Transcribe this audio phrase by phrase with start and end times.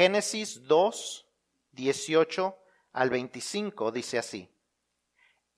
[0.00, 1.26] Génesis 2,
[1.72, 2.56] 18
[2.94, 4.50] al 25 dice así.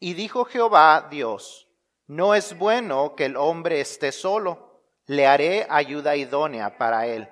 [0.00, 1.68] Y dijo Jehová Dios,
[2.08, 7.28] no es bueno que el hombre esté solo, le haré ayuda idónea para él.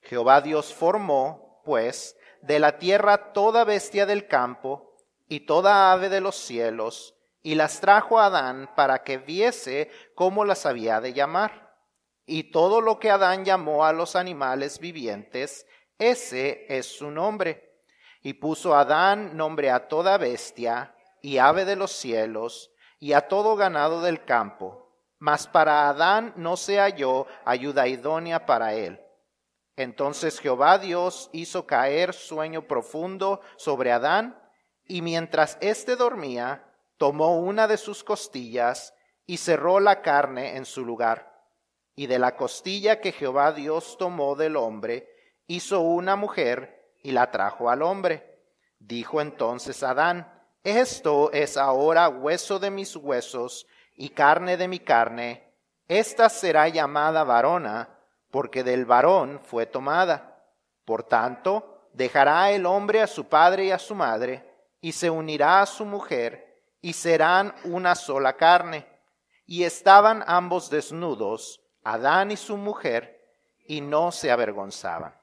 [0.00, 4.96] Jehová Dios formó, pues, de la tierra toda bestia del campo
[5.28, 10.46] y toda ave de los cielos, y las trajo a Adán para que viese cómo
[10.46, 11.76] las había de llamar.
[12.24, 15.66] Y todo lo que Adán llamó a los animales vivientes,
[16.00, 17.84] ese es su nombre.
[18.22, 23.54] Y puso Adán nombre a toda bestia y ave de los cielos y a todo
[23.54, 24.90] ganado del campo.
[25.18, 29.00] Mas para Adán no se halló ayuda idónea para él.
[29.76, 34.38] Entonces Jehová Dios hizo caer sueño profundo sobre Adán,
[34.86, 36.64] y mientras éste dormía,
[36.96, 38.94] tomó una de sus costillas
[39.26, 41.32] y cerró la carne en su lugar.
[41.94, 45.09] Y de la costilla que Jehová Dios tomó del hombre,
[45.50, 48.38] hizo una mujer y la trajo al hombre.
[48.78, 53.66] Dijo entonces Adán, esto es ahora hueso de mis huesos
[53.96, 55.52] y carne de mi carne.
[55.88, 57.88] Esta será llamada varona,
[58.30, 60.40] porque del varón fue tomada.
[60.84, 64.48] Por tanto, dejará el hombre a su padre y a su madre,
[64.80, 68.86] y se unirá a su mujer, y serán una sola carne.
[69.46, 73.20] Y estaban ambos desnudos, Adán y su mujer,
[73.66, 75.19] y no se avergonzaban.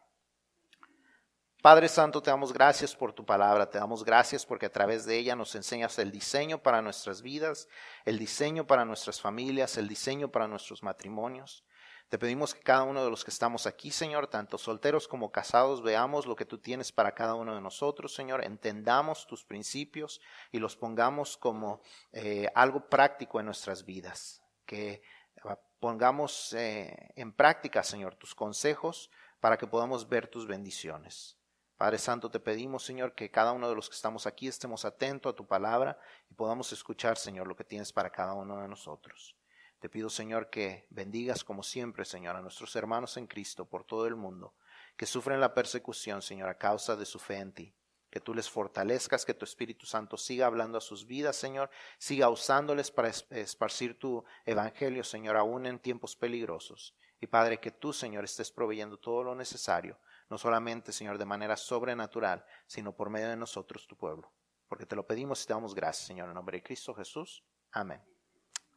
[1.62, 5.18] Padre Santo, te damos gracias por tu palabra, te damos gracias porque a través de
[5.18, 7.68] ella nos enseñas el diseño para nuestras vidas,
[8.06, 11.64] el diseño para nuestras familias, el diseño para nuestros matrimonios.
[12.10, 15.82] Te pedimos que cada uno de los que estamos aquí, Señor, tanto solteros como casados,
[15.82, 20.60] veamos lo que tú tienes para cada uno de nosotros, Señor, entendamos tus principios y
[20.60, 21.82] los pongamos como
[22.14, 25.02] eh, algo práctico en nuestras vidas, que
[25.44, 31.37] ah, pongamos eh, en práctica, Señor, tus consejos para que podamos ver tus bendiciones.
[31.78, 35.32] Padre Santo, te pedimos, Señor, que cada uno de los que estamos aquí estemos atentos
[35.32, 39.36] a tu palabra y podamos escuchar, Señor, lo que tienes para cada uno de nosotros.
[39.80, 44.08] Te pido, Señor, que bendigas como siempre, Señor, a nuestros hermanos en Cristo por todo
[44.08, 44.56] el mundo,
[44.96, 47.76] que sufren la persecución, Señor, a causa de su fe en ti.
[48.10, 52.30] Que tú les fortalezcas, que tu Espíritu Santo siga hablando a sus vidas, Señor, siga
[52.30, 56.96] usándoles para esparcir tu evangelio, Señor, aún en tiempos peligrosos.
[57.22, 60.00] Y Padre, que tú, Señor, estés proveyendo todo lo necesario,
[60.30, 64.32] no solamente, Señor, de manera sobrenatural, sino por medio de nosotros, tu pueblo.
[64.68, 67.44] Porque te lo pedimos y te damos gracias, Señor, en nombre de Cristo Jesús.
[67.72, 68.04] Amén.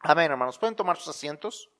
[0.01, 0.59] Amén, hermanos.
[0.59, 1.71] ¿Pueden tomar sus asientos?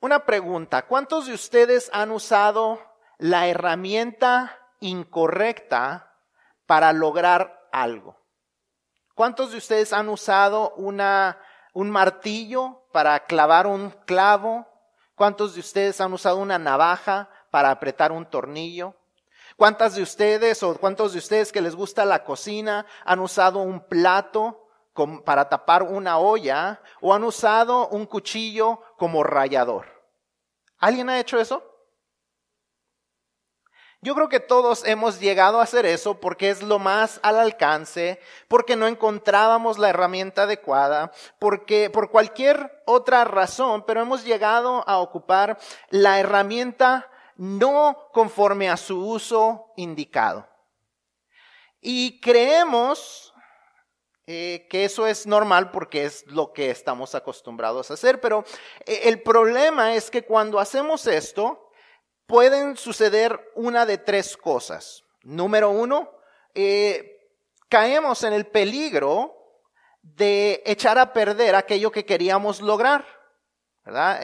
[0.00, 0.86] Una pregunta.
[0.86, 2.80] ¿Cuántos de ustedes han usado
[3.18, 6.14] la herramienta incorrecta
[6.66, 8.16] para lograr algo?
[9.14, 11.40] ¿Cuántos de ustedes han usado una,
[11.72, 14.66] un martillo para clavar un clavo?
[15.14, 18.94] ¿Cuántos de ustedes han usado una navaja para apretar un tornillo?
[19.58, 23.80] ¿Cuántas de ustedes o cuántos de ustedes que les gusta la cocina han usado un
[23.80, 24.66] plato
[25.26, 29.84] para tapar una olla o han usado un cuchillo como rallador?
[30.78, 31.65] ¿Alguien ha hecho eso?
[34.06, 38.20] Yo creo que todos hemos llegado a hacer eso porque es lo más al alcance,
[38.46, 44.98] porque no encontrábamos la herramienta adecuada, porque por cualquier otra razón, pero hemos llegado a
[44.98, 45.58] ocupar
[45.90, 50.48] la herramienta no conforme a su uso indicado.
[51.80, 53.34] Y creemos
[54.28, 58.44] eh, que eso es normal porque es lo que estamos acostumbrados a hacer, pero
[58.84, 61.65] eh, el problema es que cuando hacemos esto,
[62.26, 65.04] pueden suceder una de tres cosas.
[65.22, 66.10] Número uno,
[66.54, 67.30] eh,
[67.68, 69.34] caemos en el peligro
[70.02, 73.04] de echar a perder aquello que queríamos lograr,
[73.84, 74.20] ¿verdad?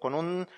[0.00, 0.48] con un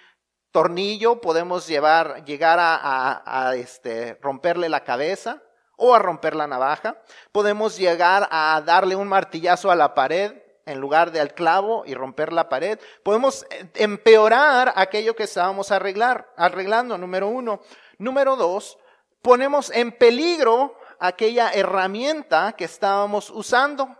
[0.56, 5.42] tornillo podemos llevar, llegar a, este, romperle la cabeza
[5.76, 6.96] o a romper la navaja.
[7.30, 10.32] Podemos llegar a darle un martillazo a la pared
[10.66, 12.78] en lugar de al clavo y romper la pared.
[13.02, 17.60] Podemos eh, empeorar aquello que estábamos arreglar, arreglando, número uno.
[17.98, 18.78] Número dos,
[19.22, 23.96] ponemos en peligro aquella herramienta que estábamos usando.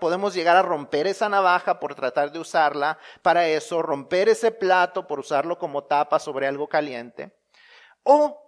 [0.00, 5.08] Podemos llegar a romper esa navaja por tratar de usarla para eso, romper ese plato
[5.08, 7.32] por usarlo como tapa sobre algo caliente.
[8.04, 8.45] O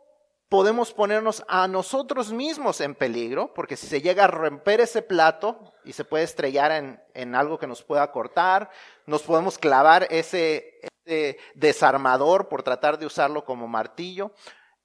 [0.49, 5.75] podemos ponernos a nosotros mismos en peligro, porque si se llega a romper ese plato
[5.85, 8.71] y se puede estrellar en, en algo que nos pueda cortar,
[9.07, 14.33] nos podemos clavar ese, ese desarmador por tratar de usarlo como martillo.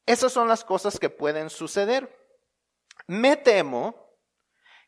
[0.06, 2.14] Esas son las cosas que pueden suceder.
[3.08, 3.96] Me temo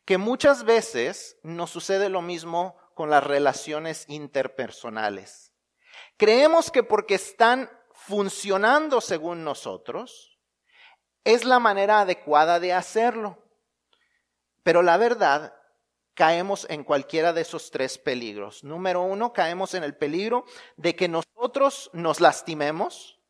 [0.04, 5.52] que muchas veces nos sucede lo mismo con las relaciones interpersonales,
[6.16, 10.35] Creemos que porque están funcionando según nosotros,
[11.26, 13.36] es la manera adecuada de hacerlo.
[14.62, 15.54] Pero la verdad,
[16.14, 18.62] caemos en cualquiera de esos tres peligros.
[18.62, 20.44] Número uno, caemos en el peligro
[20.76, 23.20] de que nosotros nos lastimemos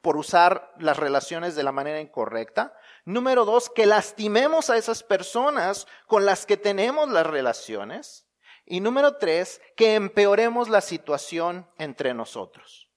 [0.00, 2.72] por usar las relaciones de la manera incorrecta.
[3.04, 8.28] Número dos, que lastimemos a esas personas con las que tenemos las relaciones.
[8.64, 12.88] Y número tres, que empeoremos la situación entre nosotros.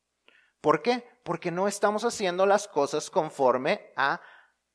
[0.61, 1.09] ¿Por qué?
[1.23, 4.21] Porque no estamos haciendo las cosas conforme a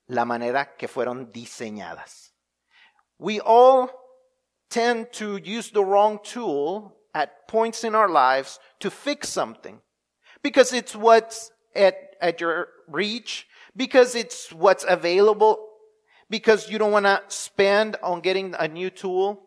[0.09, 2.31] la manera que fueron diseñadas.
[3.19, 3.91] We all
[4.71, 9.81] tend to use the wrong tool at points in our lives to fix something
[10.43, 13.47] because it's what's at, at your reach,
[13.77, 15.59] because it's what's available,
[16.31, 19.43] because you don't want to spend on getting a new tool.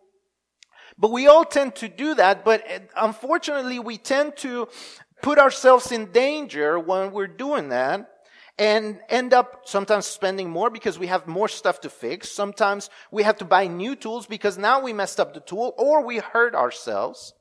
[0.98, 2.64] But we all tend to do that, but
[2.96, 4.68] unfortunately we tend to
[5.22, 8.11] put ourselves in danger when we're doing that
[8.62, 12.30] and end up sometimes spending more because we have more stuff to fix.
[12.30, 16.06] Sometimes we have to buy new tools because now we messed up the tool or
[16.06, 17.34] we hurt ourselves.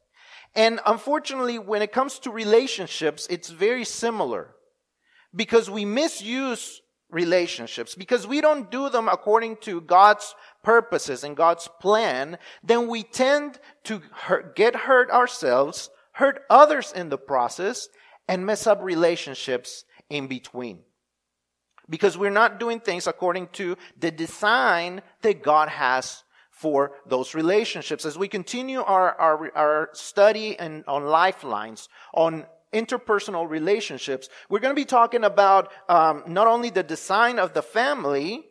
[0.54, 4.54] And unfortunately, when it comes to relationships, it's very similar
[5.36, 6.80] because we misuse
[7.10, 10.34] relationships because we don't do them according to God's
[10.64, 17.10] purposes and God's plan, then we tend to hurt, get hurt ourselves, hurt others in
[17.10, 17.90] the process,
[18.26, 20.78] and mess up relationships in between.
[21.90, 28.04] Because we're not doing things according to the design that God has for those relationships.
[28.04, 34.74] As we continue our, our, our study and on lifelines, on interpersonal relationships, we're going
[34.74, 38.44] to be talking about um, not only the design of the family,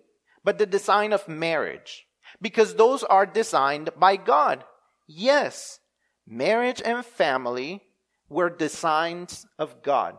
[0.44, 2.06] but the design of marriage.
[2.42, 4.64] Because those are designed by God.
[5.08, 5.80] Yes,
[6.28, 7.84] marriage and family
[8.28, 10.18] were designs of God.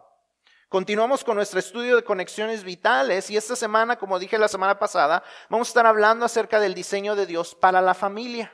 [0.70, 5.24] Continuamos con nuestro estudio de conexiones vitales y esta semana, como dije la semana pasada,
[5.48, 8.52] vamos a estar hablando acerca del diseño de Dios para la familia.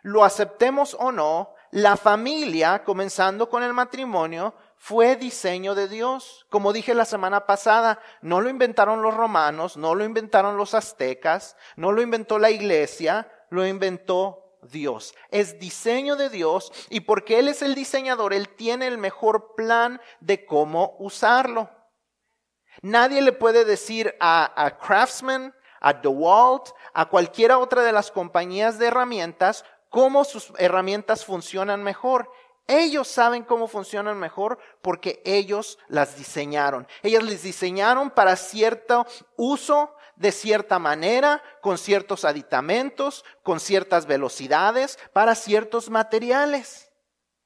[0.00, 6.46] Lo aceptemos o no, la familia, comenzando con el matrimonio, fue diseño de Dios.
[6.48, 11.58] Como dije la semana pasada, no lo inventaron los romanos, no lo inventaron los aztecas,
[11.76, 15.14] no lo inventó la iglesia, lo inventó Dios.
[15.30, 20.00] Es diseño de Dios y porque Él es el diseñador, Él tiene el mejor plan
[20.20, 21.70] de cómo usarlo.
[22.82, 28.78] Nadie le puede decir a, a Craftsman, a DeWalt, a cualquiera otra de las compañías
[28.78, 29.64] de herramientas
[29.94, 32.28] cómo sus herramientas funcionan mejor.
[32.66, 36.88] Ellos saben cómo funcionan mejor porque ellos las diseñaron.
[37.04, 39.06] Ellas les diseñaron para cierto
[39.36, 46.92] uso, de cierta manera, con ciertos aditamentos, con ciertas velocidades, para ciertos materiales.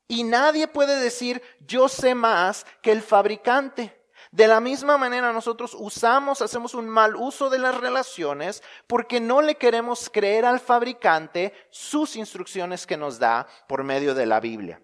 [0.06, 3.94] Y nadie puede decir, yo sé más que el fabricante.
[4.30, 9.40] De la misma manera nosotros usamos, hacemos un mal uso de las relaciones porque no
[9.40, 14.82] le queremos creer al fabricante sus instrucciones que nos da por medio de la Biblia.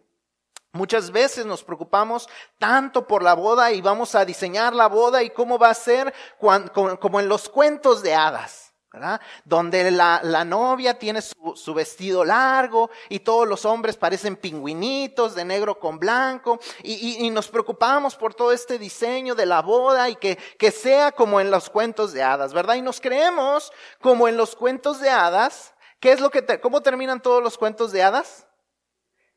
[0.74, 2.28] Muchas veces nos preocupamos
[2.58, 6.12] tanto por la boda y vamos a diseñar la boda y cómo va a ser
[6.40, 9.20] como en los cuentos de hadas, ¿verdad?
[9.44, 15.78] Donde la, novia tiene su, vestido largo y todos los hombres parecen pingüinitos de negro
[15.78, 20.72] con blanco y, nos preocupamos por todo este diseño de la boda y que, que
[20.72, 22.74] sea como en los cuentos de hadas, ¿verdad?
[22.74, 25.72] Y nos creemos como en los cuentos de hadas.
[26.00, 28.48] ¿Qué es lo que, cómo terminan todos los cuentos de hadas?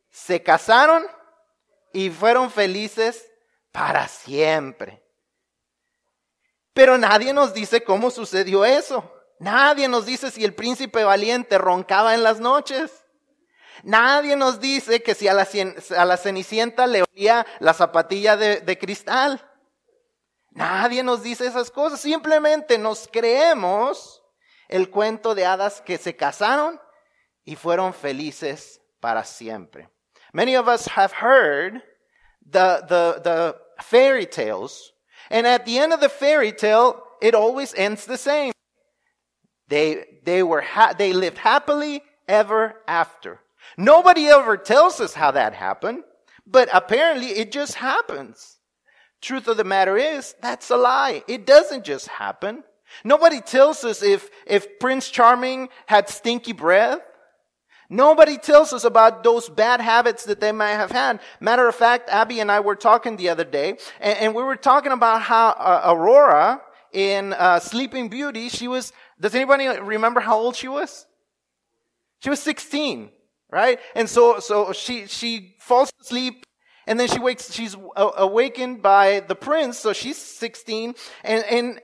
[0.10, 1.06] Se casaron
[1.94, 3.30] y fueron felices
[3.72, 5.04] para siempre.
[6.74, 9.12] Pero nadie nos dice cómo sucedió eso.
[9.40, 13.06] Nadie nos dice si el príncipe valiente roncaba en las noches.
[13.84, 19.44] Nadie nos dice que si a la, cenicienta le olía la zapatilla de cristal.
[20.52, 22.00] Nadie nos dice esas cosas.
[22.00, 24.24] Simplemente nos creemos
[24.68, 26.82] el cuento de hadas que se casaron
[27.44, 29.90] y fueron felices para siempre.
[30.38, 31.82] Many of us have heard
[32.48, 34.92] the, the, the fairy tales,
[35.32, 38.54] and at the end of the fairy tale, it always ends the same.
[39.68, 43.40] They, they were, ha- they lived happily ever after.
[43.80, 46.04] Nobody ever tells us how that happened,
[46.46, 48.60] but apparently it just happens.
[49.24, 51.24] Truth of the matter is, that's a lie.
[51.28, 52.64] It doesn't just happen.
[53.04, 57.02] Nobody tells us if, if Prince Charming had stinky breath
[57.90, 61.22] Nobody tells us about those bad habits that they might have had.
[61.40, 64.58] Matter of fact, Abby and I were talking the other day, and, and we were
[64.58, 70.38] talking about how uh, Aurora in uh, Sleeping Beauty, she was, does anybody remember how
[70.38, 71.06] old she was?
[72.20, 73.10] She was 16,
[73.52, 73.80] right?
[73.96, 76.46] And so, so she, she falls asleep
[76.88, 80.96] And then she wakes, she's awakened by the prince, so she's 16.
[81.24, 81.82] And, and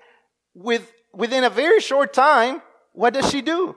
[0.53, 2.61] with, within a very short time,
[2.93, 3.75] what does she do?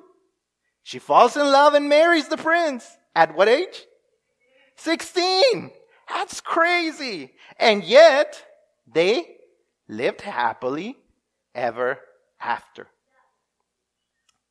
[0.86, 2.86] She falls in love and marries the prince.
[3.12, 3.88] At what age?
[4.76, 5.72] 16.
[6.08, 7.32] That's crazy.
[7.58, 8.40] And yet,
[8.86, 9.26] they
[9.88, 10.96] lived happily
[11.56, 11.98] ever
[12.38, 12.86] after.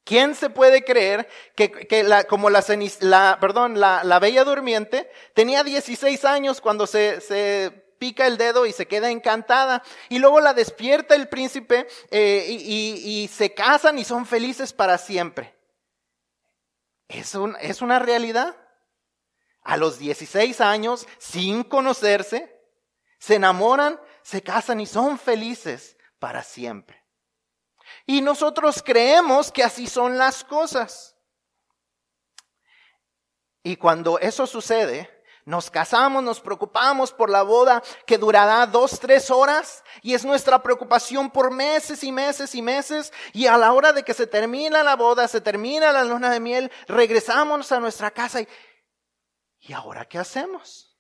[0.04, 1.26] ¿Quién se puede creer
[1.56, 2.62] que, que la, como la,
[3.00, 8.66] la, perdón, la, la, bella durmiente tenía 16 años cuando se, se, pica el dedo
[8.66, 9.84] y se queda encantada?
[10.10, 14.74] Y luego la despierta el príncipe eh, y, y, y, se casan y son felices
[14.74, 15.55] para siempre.
[17.08, 18.56] ¿Es, un, ¿Es una realidad?
[19.64, 22.56] A los 16 años, sin conocerse,
[23.20, 27.04] se enamoran, se casan y son felices para siempre.
[28.06, 31.16] Y nosotros creemos que así son las cosas.
[33.64, 35.15] Y cuando eso sucede,
[35.46, 40.62] nos casamos, nos preocupamos por la boda que durará dos, tres horas y es nuestra
[40.62, 44.84] preocupación por meses y meses y meses y a la hora de que se termina
[44.84, 48.48] la boda, se termina la luna de miel, regresamos a nuestra casa y,
[49.60, 50.98] ¿y ahora qué hacemos?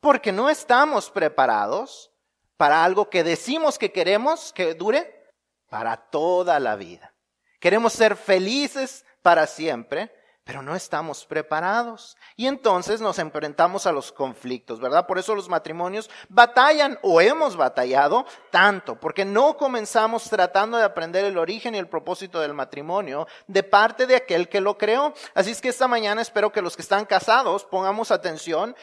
[0.00, 2.10] Porque no estamos preparados
[2.56, 5.34] para algo que decimos que queremos que dure
[5.68, 7.14] para toda la vida.
[7.60, 10.10] Queremos ser felices para siempre,
[10.46, 12.16] pero no estamos preparados.
[12.36, 15.04] Y entonces nos enfrentamos a los conflictos, ¿verdad?
[15.04, 21.24] Por eso los matrimonios batallan o hemos batallado tanto, porque no comenzamos tratando de aprender
[21.24, 25.12] el origen y el propósito del matrimonio de parte de aquel que lo creó.
[25.34, 28.76] Así es que esta mañana espero que los que están casados pongamos atención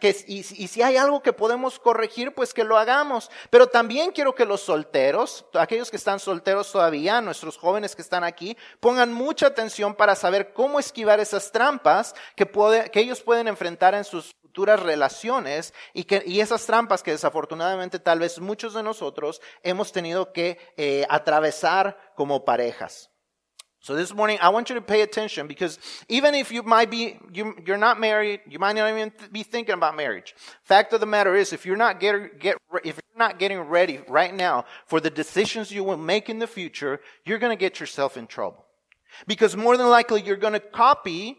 [0.00, 3.30] y, y si hay algo que podemos corregir, pues que lo hagamos.
[3.50, 8.24] Pero también quiero que los solteros, aquellos que están solteros todavía, nuestros jóvenes que están
[8.24, 13.20] aquí, pongan mucha atención para saber cómo es esquivar esas trampas que, puede, que ellos
[13.22, 18.40] pueden enfrentar en sus futuras relaciones y, que, y esas trampas que desafortunadamente tal vez
[18.40, 23.10] muchos de nosotros hemos tenido que eh, atravesar como parejas.
[23.80, 25.78] So this morning, I want you to pay attention because
[26.08, 29.74] even if you might be, you, you're not married, you might not even be thinking
[29.74, 30.34] about marriage.
[30.64, 34.00] Fact of the matter is, if you're not get, get, if you're not getting ready
[34.08, 37.78] right now for the decisions you will make in the future, you're going to get
[37.78, 38.67] yourself in trouble.
[39.26, 41.38] Because more than likely you're going to copy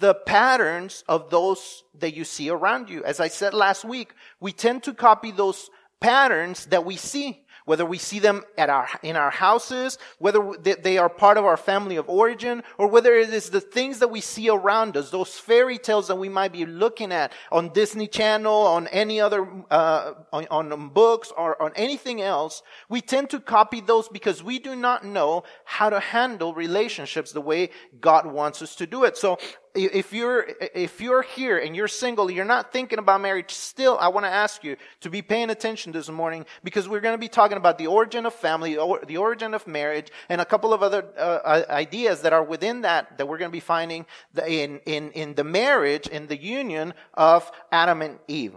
[0.00, 3.02] the patterns of those that you see around you.
[3.04, 7.84] As I said last week, we tend to copy those patterns that we see whether
[7.84, 11.96] we see them at our, in our houses, whether they are part of our family
[11.96, 15.76] of origin, or whether it is the things that we see around us, those fairy
[15.76, 20.46] tales that we might be looking at on Disney Channel, on any other, uh, on,
[20.50, 25.04] on books, or on anything else, we tend to copy those because we do not
[25.04, 27.68] know how to handle relationships the way
[28.00, 29.18] God wants us to do it.
[29.18, 29.38] So
[29.74, 34.08] if you're if you're here and you're single you're not thinking about marriage still i
[34.08, 37.28] want to ask you to be paying attention this morning because we're going to be
[37.28, 38.74] talking about the origin of family
[39.06, 43.16] the origin of marriage and a couple of other uh, ideas that are within that
[43.18, 44.06] that we're going to be finding
[44.46, 48.56] in in in the marriage in the union of adam and eve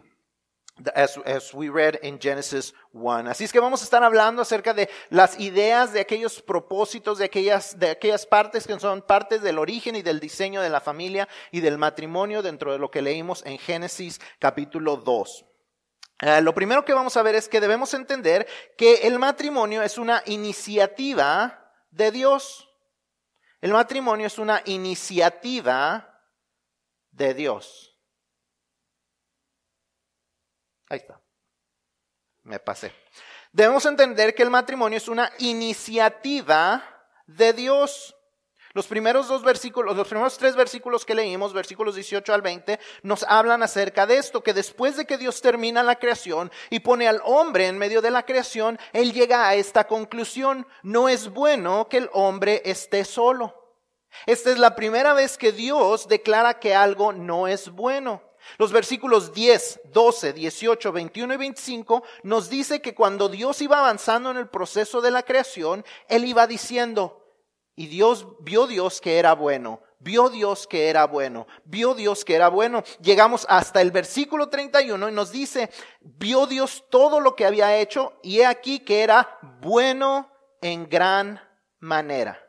[0.95, 3.29] as, as we read in Genesis 1.
[3.29, 7.25] Así es que vamos a estar hablando acerca de las ideas, de aquellos propósitos, de
[7.25, 11.27] aquellas, de aquellas partes que son partes del origen y del diseño de la familia
[11.51, 15.45] y del matrimonio dentro de lo que leímos en Génesis capítulo 2.
[16.21, 18.47] Eh, lo primero que vamos a ver es que debemos entender
[18.77, 22.69] que el matrimonio es una iniciativa de Dios.
[23.59, 26.19] El matrimonio es una iniciativa
[27.11, 27.90] de Dios.
[30.91, 31.21] Ahí está.
[32.43, 32.93] Me pasé.
[33.53, 36.83] Debemos entender que el matrimonio es una iniciativa
[37.25, 38.13] de Dios.
[38.73, 43.23] Los primeros dos versículos, los primeros tres versículos que leímos, versículos 18 al 20, nos
[43.23, 47.21] hablan acerca de esto, que después de que Dios termina la creación y pone al
[47.23, 51.99] hombre en medio de la creación, Él llega a esta conclusión, no es bueno que
[51.99, 53.79] el hombre esté solo.
[54.25, 58.30] Esta es la primera vez que Dios declara que algo no es bueno.
[58.57, 64.31] Los versículos 10, 12, 18, 21 y 25 nos dice que cuando Dios iba avanzando
[64.31, 67.21] en el proceso de la creación, Él iba diciendo,
[67.75, 72.35] y Dios vio Dios que era bueno, vio Dios que era bueno, vio Dios que
[72.35, 72.83] era bueno.
[73.01, 75.69] Llegamos hasta el versículo 31 y nos dice,
[76.01, 80.29] vio Dios todo lo que había hecho y he aquí que era bueno
[80.61, 81.39] en gran
[81.79, 82.39] manera.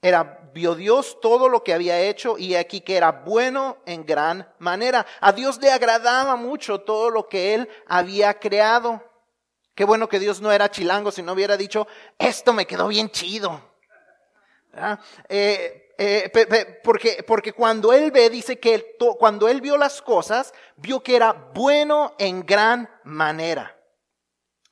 [0.00, 4.52] Era, vio Dios todo lo que había hecho y aquí que era bueno en gran
[4.58, 5.06] manera.
[5.20, 9.02] A Dios le agradaba mucho todo lo que él había creado.
[9.74, 11.86] Qué bueno que Dios no era chilango si no hubiera dicho,
[12.18, 13.60] esto me quedó bien chido.
[15.28, 21.02] Eh, eh, porque, porque cuando él ve, dice que cuando él vio las cosas, vio
[21.02, 23.76] que era bueno en gran manera.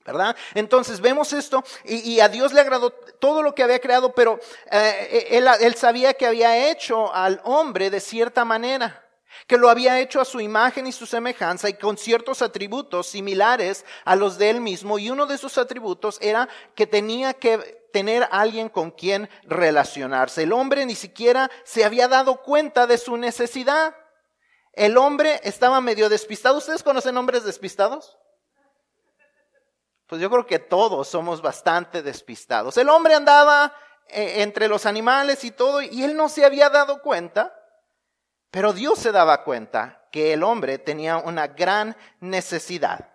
[0.05, 0.37] ¿Verdad?
[0.55, 4.41] Entonces vemos esto y, a Dios le agradó todo lo que había creado, pero
[4.71, 9.05] eh, él, él sabía que había hecho al hombre de cierta manera
[9.47, 13.85] que lo había hecho a su imagen y su semejanza y con ciertos atributos similares
[14.05, 14.99] a los de él mismo.
[14.99, 17.59] Y uno de esos atributos era que tenía que
[17.93, 20.45] tener alguien con quien relacionarse.
[20.45, 23.95] El hombre ni siquiera se había dado cuenta de su necesidad.
[24.73, 26.59] El hombre estaba medio despistado.
[26.59, 28.17] ¿Ustedes conocen hombres despistados?
[30.11, 32.77] Pues yo creo que todos somos bastante despistados.
[32.77, 33.73] El hombre andaba
[34.09, 37.55] eh, entre los animales y todo y él no se había dado cuenta,
[38.51, 43.09] pero Dios se daba cuenta que el hombre tenía una gran necesidad.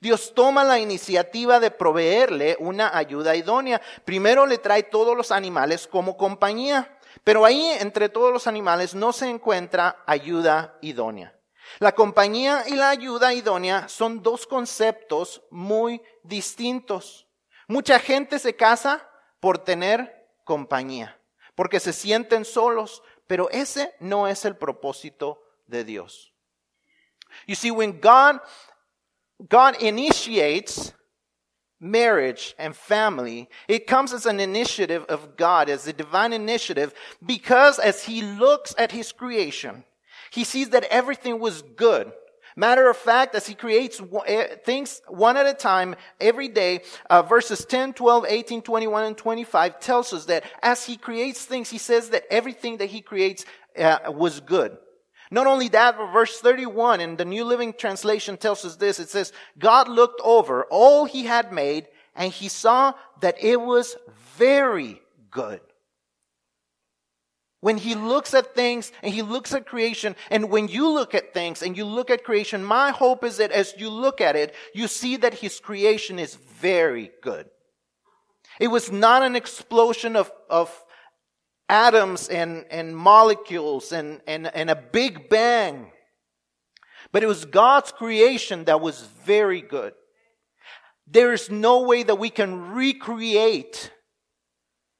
[0.00, 3.80] Dios toma la iniciativa de proveerle una ayuda idónea.
[4.04, 9.12] Primero le trae todos los animales como compañía, pero ahí entre todos los animales no
[9.12, 11.33] se encuentra ayuda idónea.
[11.80, 17.26] La compañía y la ayuda idónea son dos conceptos muy distintos.
[17.66, 19.08] Mucha gente se casa
[19.40, 21.20] por tener compañía,
[21.54, 26.32] porque se sienten solos, pero ese no es el propósito de Dios.
[27.46, 28.40] You see, when God,
[29.48, 30.94] God initiates
[31.80, 37.78] marriage and family, it comes as an initiative of God, as a divine initiative, because
[37.78, 39.84] as He looks at His creation,
[40.34, 42.12] He sees that everything was good.
[42.56, 47.22] Matter of fact, as he creates eh, things one at a time every day, uh,
[47.22, 51.78] verses 10, 12, 18, 21, and 25 tells us that as he creates things, he
[51.78, 53.44] says that everything that he creates
[53.78, 54.76] uh, was good.
[55.30, 58.98] Not only that, but verse 31 in the New Living Translation tells us this.
[58.98, 61.86] It says, God looked over all he had made
[62.16, 63.96] and he saw that it was
[64.36, 65.00] very
[65.30, 65.60] good
[67.64, 71.32] when he looks at things and he looks at creation, and when you look at
[71.32, 74.54] things and you look at creation, my hope is that as you look at it,
[74.74, 77.46] you see that his creation is very good.
[78.60, 80.84] It was not an explosion of, of
[81.66, 85.90] atoms and, and molecules and, and, and a big bang.
[87.12, 89.94] But it was God's creation that was very good.
[91.06, 93.90] There is no way that we can recreate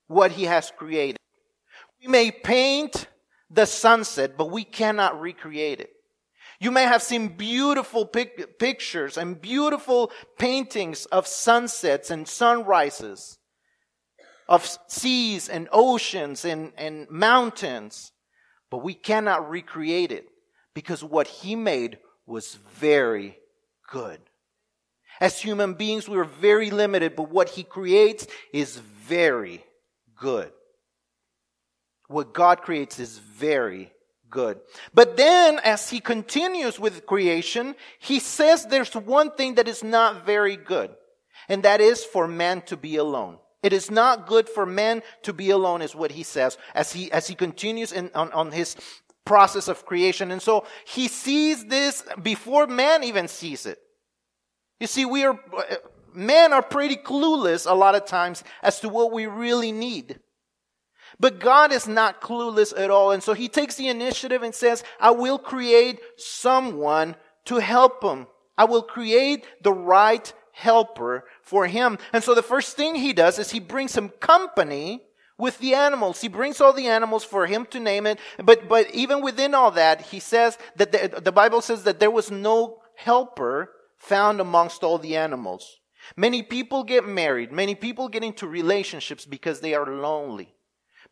[0.06, 1.18] what he has created.
[2.04, 3.06] We may paint
[3.48, 5.90] the sunset, but we cannot recreate it.
[6.60, 13.38] You may have seen beautiful pic- pictures and beautiful paintings of sunsets and sunrises,
[14.48, 18.12] of seas and oceans and, and mountains,
[18.70, 20.26] but we cannot recreate it
[20.74, 23.38] because what he made was very
[23.90, 24.20] good.
[25.22, 29.64] As human beings, we are very limited, but what he creates is very
[30.16, 30.52] good
[32.14, 33.92] what God creates is very
[34.30, 34.60] good.
[34.94, 40.24] But then, as he continues with creation, he says there's one thing that is not
[40.24, 40.90] very good,
[41.48, 43.38] and that is for man to be alone.
[43.62, 47.10] It is not good for man to be alone, is what he says as he
[47.10, 48.76] as he continues in, on, on his
[49.24, 50.30] process of creation.
[50.30, 53.78] And so he sees this before man even sees it.
[54.80, 55.76] You see, we are uh,
[56.12, 60.20] men are pretty clueless a lot of times as to what we really need.
[61.20, 63.12] But God is not clueless at all.
[63.12, 68.26] And so he takes the initiative and says, I will create someone to help him.
[68.56, 71.98] I will create the right helper for him.
[72.12, 75.02] And so the first thing he does is he brings him company
[75.36, 76.20] with the animals.
[76.20, 78.18] He brings all the animals for him to name it.
[78.42, 82.10] But, but even within all that, he says that the, the Bible says that there
[82.10, 85.78] was no helper found amongst all the animals.
[86.16, 87.50] Many people get married.
[87.50, 90.53] Many people get into relationships because they are lonely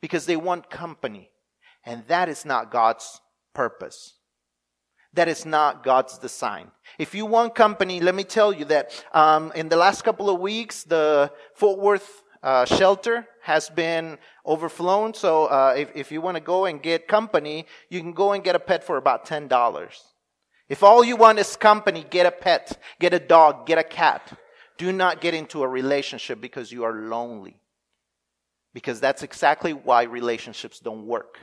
[0.03, 1.31] because they want company.
[1.87, 3.23] And that is not God's
[3.55, 4.19] purpose.
[5.15, 6.71] That is not God's design.
[6.99, 10.41] If you want company, let me tell you that um, in the last couple of
[10.41, 15.15] weeks, the Fort Worth uh, shelter has been overflown.
[15.15, 18.43] So uh, if, if you want to go and get company, you can go and
[18.43, 20.03] get a pet for about ten dollars.
[20.69, 24.33] If all you want is company, get a pet, get a dog, get a cat.
[24.79, 27.62] Do not get into a relationship because you are lonely.
[28.75, 31.39] Because that's exactly why relationships don't work.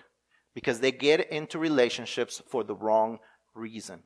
[0.56, 3.20] Because they get into relationships for the wrong
[3.54, 4.04] reason.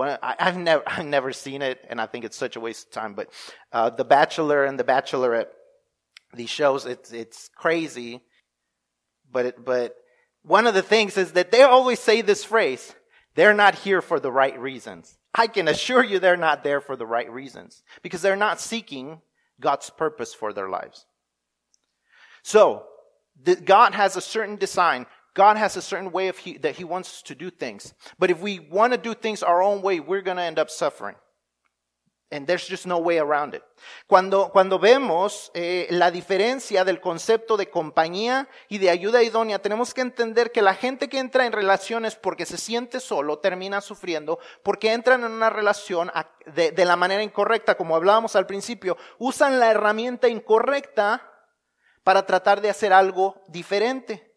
[0.00, 2.92] I, have never, I've never seen it, and I think it's such a waste of
[2.92, 3.14] time.
[3.14, 3.28] But
[3.72, 5.48] uh, The Bachelor and The Bachelorette,
[6.34, 8.22] these shows, it's it's crazy.
[9.30, 9.94] But it, but
[10.42, 12.94] one of the things is that they always say this phrase:
[13.34, 16.94] "They're not here for the right reasons." I can assure you, they're not there for
[16.94, 19.22] the right reasons because they're not seeking
[19.60, 21.06] God's purpose for their lives.
[22.42, 22.84] So,
[23.64, 25.06] God has a certain design.
[25.34, 27.94] God has a certain way of he, that He wants to do things.
[28.18, 30.70] But if we want to do things our own way, we're going to end up
[30.70, 31.16] suffering.
[32.32, 33.62] And there's just no way around it.
[34.06, 39.92] Cuando, cuando vemos eh, la diferencia del concepto de compañía y de ayuda idónea, tenemos
[39.92, 44.38] que entender que la gente que entra en relaciones porque se siente solo termina sufriendo,
[44.62, 46.10] porque entran en una relación
[46.46, 51.28] de, de la manera incorrecta, como hablábamos al principio, usan la herramienta incorrecta
[52.02, 54.31] para tratar de hacer algo diferente.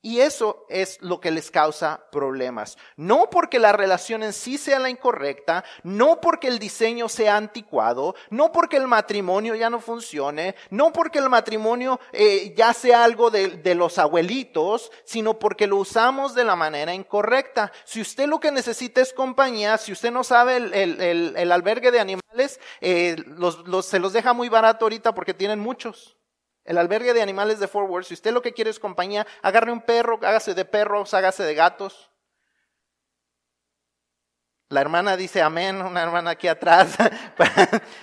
[0.00, 2.78] Y eso es lo que les causa problemas.
[2.96, 8.14] No porque la relación en sí sea la incorrecta, no porque el diseño sea anticuado,
[8.30, 13.30] no porque el matrimonio ya no funcione, no porque el matrimonio eh, ya sea algo
[13.30, 17.72] de, los abuelitos, sino porque lo usamos de la manera incorrecta.
[17.84, 22.60] Si usted lo que necesita es compañía, si usted no sabe el, albergue de animales,
[22.80, 23.16] eh,
[23.82, 26.17] se los deja muy barato ahorita porque tienen muchos.
[26.68, 29.80] El albergue de animales de Forward, si usted lo que quiere es compañía, agarre un
[29.80, 32.10] perro, hágase de perros, hágase de gatos.
[34.68, 36.94] La hermana dice amén, una hermana aquí atrás.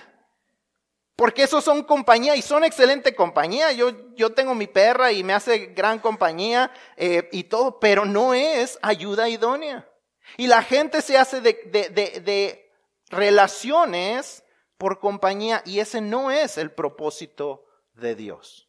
[1.14, 3.70] Porque esos son compañía y son excelente compañía.
[3.70, 8.34] Yo, yo tengo mi perra y me hace gran compañía eh, y todo, pero no
[8.34, 9.88] es ayuda idónea.
[10.38, 12.72] Y la gente se hace de, de, de, de
[13.10, 14.42] relaciones
[14.76, 17.65] por compañía y ese no es el propósito
[17.96, 18.68] de Dios.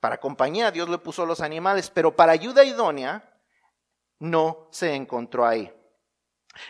[0.00, 3.34] Para compañía Dios le puso los animales, pero para ayuda idónea
[4.18, 5.72] no se encontró ahí.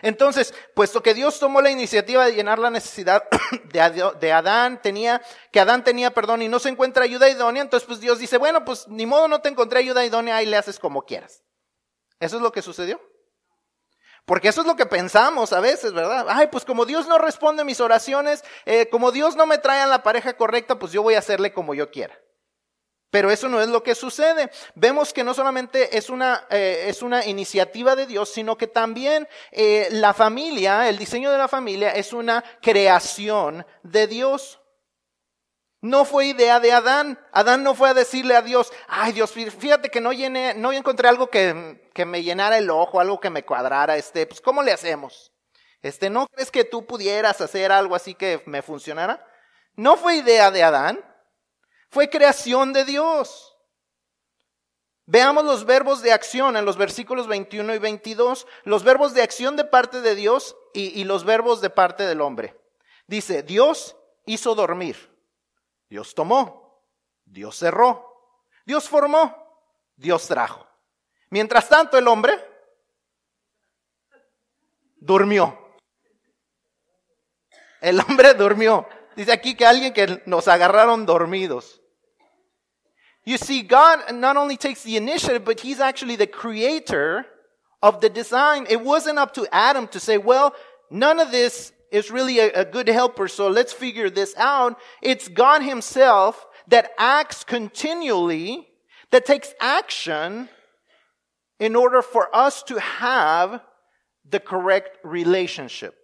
[0.03, 3.25] Entonces, puesto que Dios tomó la iniciativa de llenar la necesidad
[4.21, 8.01] de Adán, tenía, que Adán tenía perdón y no se encuentra ayuda idónea, entonces pues
[8.01, 11.03] Dios dice, bueno, pues ni modo no te encontré ayuda idónea, ahí le haces como
[11.03, 11.43] quieras.
[12.21, 13.01] ¿Eso es lo que sucedió?
[14.29, 16.27] Porque eso es lo que pensamos a veces, ¿verdad?
[16.29, 19.87] Ay, pues como Dios no responde mis oraciones, eh, como Dios no me trae a
[19.87, 22.15] la pareja correcta, pues yo voy a hacerle como yo quiera.
[23.09, 24.51] Pero eso no es lo que sucede.
[24.75, 29.27] Vemos que no solamente es una, eh, es una iniciativa de Dios, sino que también
[29.51, 34.61] eh, la familia, el diseño de la familia es una creación de Dios.
[35.81, 37.19] No fue idea de Adán.
[37.33, 41.09] Adán no fue a decirle a Dios, ay Dios, fíjate que no llené, no encontré
[41.09, 44.73] algo que, que me llenara el ojo, algo que me cuadrara, este, pues ¿cómo le
[44.73, 45.33] hacemos?
[45.81, 49.25] Este, ¿no crees que tú pudieras hacer algo así que me funcionara?
[49.77, 51.05] No fue idea de Adán,
[51.91, 53.55] fue creación de Dios.
[55.07, 59.57] Veamos los verbos de acción en los versículos 21 y 22, los verbos de acción
[59.57, 62.61] de parte de Dios y, y los verbos de parte del hombre.
[63.07, 65.18] Dice, Dios hizo dormir.
[65.89, 66.83] Dios tomó,
[67.25, 68.05] Dios cerró,
[68.65, 69.35] Dios formó,
[69.97, 70.67] Dios trajo.
[71.31, 72.39] Mientras tanto el hombre
[74.97, 75.59] durmió.
[77.81, 78.89] El hombre durmió.
[79.17, 81.81] Dice aquí que alguien que nos agarraron dormidos.
[83.25, 87.27] You see, God not only takes the initiative, but He's actually the creator
[87.83, 88.67] of the design.
[88.71, 90.55] It wasn't up to Adam to say, well,
[90.91, 94.79] none of this is really a, a good helper, so let's figure this out.
[95.03, 98.69] It's God himself that acts continually,
[99.11, 100.49] that takes action
[101.59, 103.61] in order for us to have
[104.29, 105.95] the correct relationship.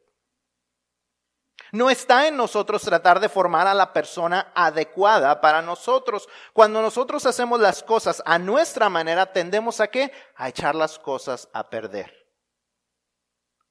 [1.73, 6.29] No está en nosotros tratar de formar a la persona adecuada para nosotros.
[6.53, 10.13] Cuando nosotros hacemos las cosas a nuestra manera, tendemos a qué?
[10.37, 12.24] A echar las cosas a perder.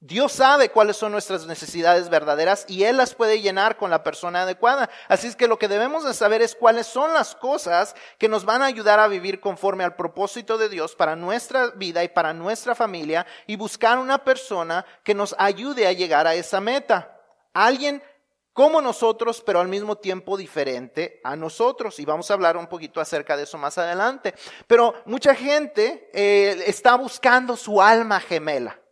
[0.06, 4.42] Dios sabe cuáles son nuestras necesidades verdaderas y Él las puede llenar con la persona
[4.42, 4.90] adecuada.
[5.08, 8.44] Así es que lo que debemos de saber es cuáles son las cosas que nos
[8.44, 12.34] van a ayudar a vivir conforme al propósito de Dios para nuestra vida y para
[12.34, 17.22] nuestra familia y buscar una persona que nos ayude a llegar a esa meta.
[17.54, 18.04] Alguien
[18.52, 21.98] como nosotros, pero al mismo tiempo diferente a nosotros.
[22.02, 24.34] Y vamos a hablar un poquito acerca de eso más adelante.
[24.68, 28.83] Pero mucha gente eh, está buscando su alma gemela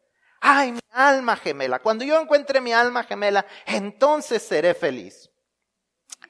[0.42, 1.80] ay, mi alma gemela.
[1.80, 5.30] Cuando yo encuentre mi alma gemela, entonces seré feliz.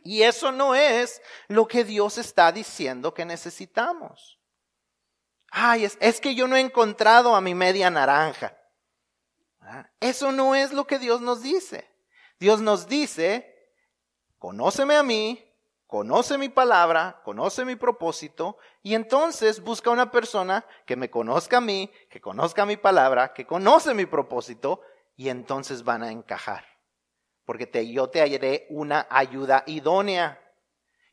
[0.04, 4.40] Y eso no es lo que Dios está diciendo que necesitamos.
[5.50, 8.58] Ay, es, es que yo no he encontrado a mi media naranja.
[9.62, 11.90] Ah, eso no es lo que Dios nos dice.
[12.40, 13.54] Dios nos dice,
[14.40, 15.51] conóceme a mí,
[15.92, 21.62] conoce mi palabra, conoce mi propósito, y entonces busca una persona que me conozca a
[21.62, 24.80] mí, que conozca mi palabra, que conoce mi propósito,
[25.18, 26.64] y entonces van a encajar.
[27.44, 30.40] Porque te, yo te hallaré una ayuda idónea.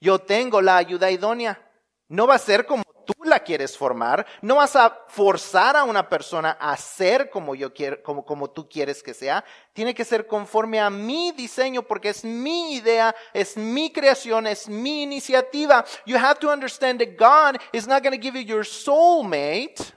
[0.01, 1.61] Yo tengo la ayuda idónea.
[2.07, 4.27] No va a ser como tú la quieres formar.
[4.43, 8.69] No vas a forzar a una persona a ser como yo quiero, como, como tú
[8.69, 9.43] quieres que sea.
[9.73, 14.69] Tiene que ser conforme a mi diseño porque es mi idea, es mi creación, es
[14.69, 15.85] mi iniciativa.
[16.05, 19.93] You have to understand that God is not going to give you your soulmate.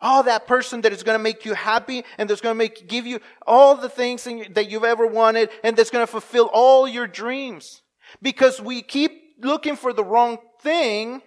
[0.00, 2.86] Oh, that person that is going to make you happy and that's going to make,
[2.86, 6.86] give you all the things that you've ever wanted and that's going to fulfill all
[6.86, 7.82] your dreams.
[8.22, 11.20] Because we keep looking for the wrong thing,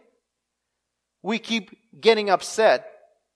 [1.23, 2.87] we keep getting upset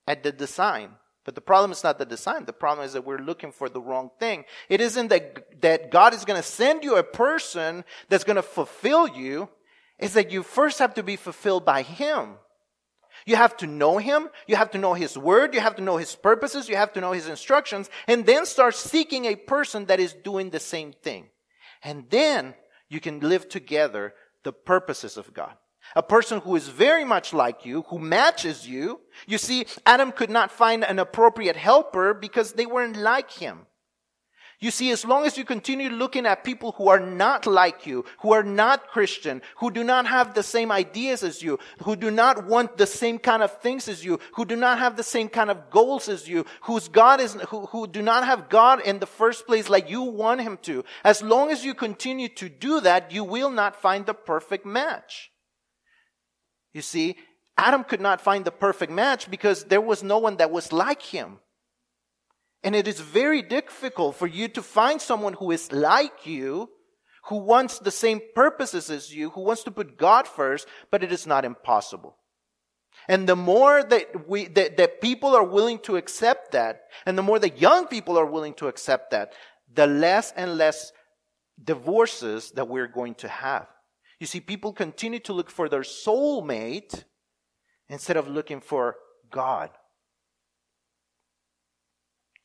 [0.07, 0.91] at the design.
[1.23, 2.45] But the problem is not the design.
[2.45, 4.45] The problem is that we're looking for the wrong thing.
[4.69, 8.43] It isn't that, that God is going to send you a person that's going to
[8.43, 9.49] fulfill you.
[9.97, 12.35] It's that you first have to be fulfilled by Him.
[13.25, 14.29] You have to know Him.
[14.45, 15.55] You have to know His Word.
[15.55, 16.69] You have to know His purposes.
[16.69, 17.89] You have to know His instructions.
[18.07, 21.29] And then start seeking a person that is doing the same thing.
[21.83, 22.53] And then
[22.87, 25.55] you can live together the purposes of God.
[25.95, 29.01] A person who is very much like you, who matches you.
[29.27, 33.67] You see, Adam could not find an appropriate helper because they weren't like him.
[34.59, 38.05] You see, as long as you continue looking at people who are not like you,
[38.19, 42.09] who are not Christian, who do not have the same ideas as you, who do
[42.09, 45.27] not want the same kind of things as you, who do not have the same
[45.27, 48.99] kind of goals as you, whose God is, who, who do not have God in
[48.99, 52.79] the first place like you want him to, as long as you continue to do
[52.79, 55.31] that, you will not find the perfect match.
[56.75, 57.15] You see,
[57.57, 61.01] Adam could not find the perfect match because there was no one that was like
[61.01, 61.39] him.
[62.65, 66.69] And it is very difficult for you to find someone who is like you,
[67.27, 71.13] who wants the same purposes as you, who wants to put God first, but it
[71.13, 72.17] is not impossible.
[73.07, 77.23] And the more that we, that, that people are willing to accept that, and the
[77.23, 79.31] more that young people are willing to accept that,
[79.73, 80.91] the less and less
[81.63, 83.67] divorces that we're going to have.
[84.19, 87.03] You see, people continue to look for their soulmate
[87.89, 88.95] instead of looking for
[89.29, 89.69] God.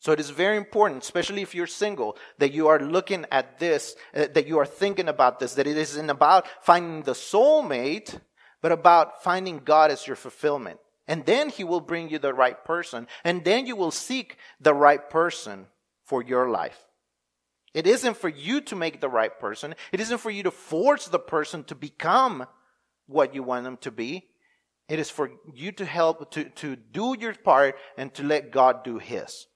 [0.00, 3.94] So it is very important, especially if you're single, that you are looking at this,
[4.14, 8.18] uh, that you are thinking about this, that it isn't about finding the soulmate,
[8.62, 10.80] but about finding God as your fulfillment.
[11.06, 13.08] And then He will bring you the right person.
[13.24, 15.66] And then you will seek the right person
[16.04, 16.78] for your life.
[17.72, 19.74] It isn't for you to make the right person.
[19.92, 22.46] It isn't for you to force the person to become
[23.06, 24.28] what you want them to be.
[24.88, 28.82] It is for you to help to, to do your part and to let God
[28.82, 29.46] do His.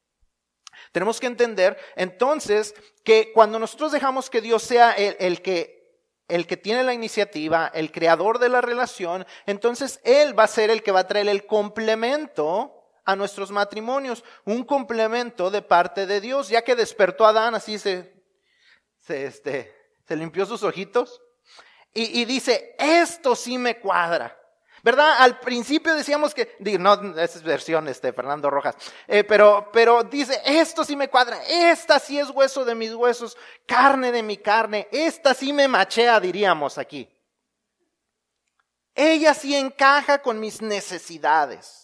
[0.92, 2.74] Tenemos que entender entonces
[3.05, 5.98] que cuando nosotros dejamos que Dios sea el, que,
[6.29, 10.70] el que tiene la iniciativa, el creador de la relación, entonces Él va a ser
[10.70, 16.21] el que va a traer el complemento a nuestros matrimonios, un complemento de parte de
[16.21, 18.25] Dios, ya que despertó a Adán, así se,
[18.99, 19.75] se, este,
[20.07, 21.21] se limpió sus ojitos
[21.93, 24.38] y, y dice, esto sí me cuadra.
[24.85, 25.14] ¿Verdad?
[25.19, 28.77] Al principio decíamos que, no, esa es versión este, Fernando Rojas,
[29.09, 33.35] eh, pero, pero dice, esto sí me cuadra, esta sí es hueso de mis huesos,
[33.67, 37.09] carne de mi carne, esta sí me machea, diríamos aquí.
[38.95, 41.84] Ella sí encaja con mis necesidades.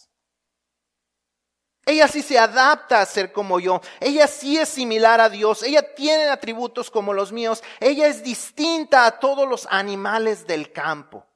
[1.87, 3.81] Ella sí se adapta a ser como yo.
[4.01, 5.63] Ella sí es similar a Dios.
[5.63, 7.63] Ella tiene atributos como los míos.
[7.81, 11.27] Ella es distinta a todos los animales del campo.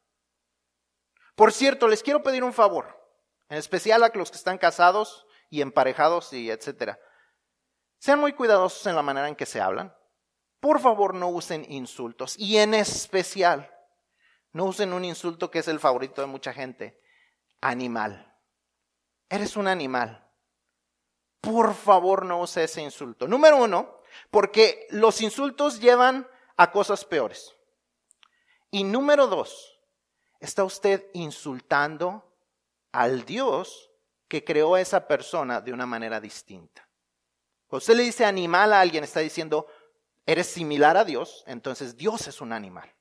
[1.34, 2.86] Por cierto, les quiero pedir un favor,
[3.48, 7.00] en especial a los que están casados y emparejados y etcétera.
[7.98, 9.92] Sean muy cuidadosos en la manera en que se hablan.
[10.60, 13.70] Por favor, no usen insultos y en especial
[14.52, 17.00] no usen un insulto que es el favorito de mucha gente,
[17.60, 18.32] animal.
[19.28, 20.23] Eres un animal.
[21.44, 23.28] Por favor, no use ese insulto.
[23.28, 26.26] Número uno, porque los insultos llevan
[26.56, 27.54] a cosas peores.
[28.70, 29.78] Y número dos,
[30.40, 32.32] está usted insultando
[32.92, 33.90] al Dios
[34.28, 36.88] que creó a esa persona de una manera distinta.
[37.66, 39.66] Cuando usted le dice animal a alguien, está diciendo,
[40.26, 42.92] eres similar a Dios, entonces Dios es un animal.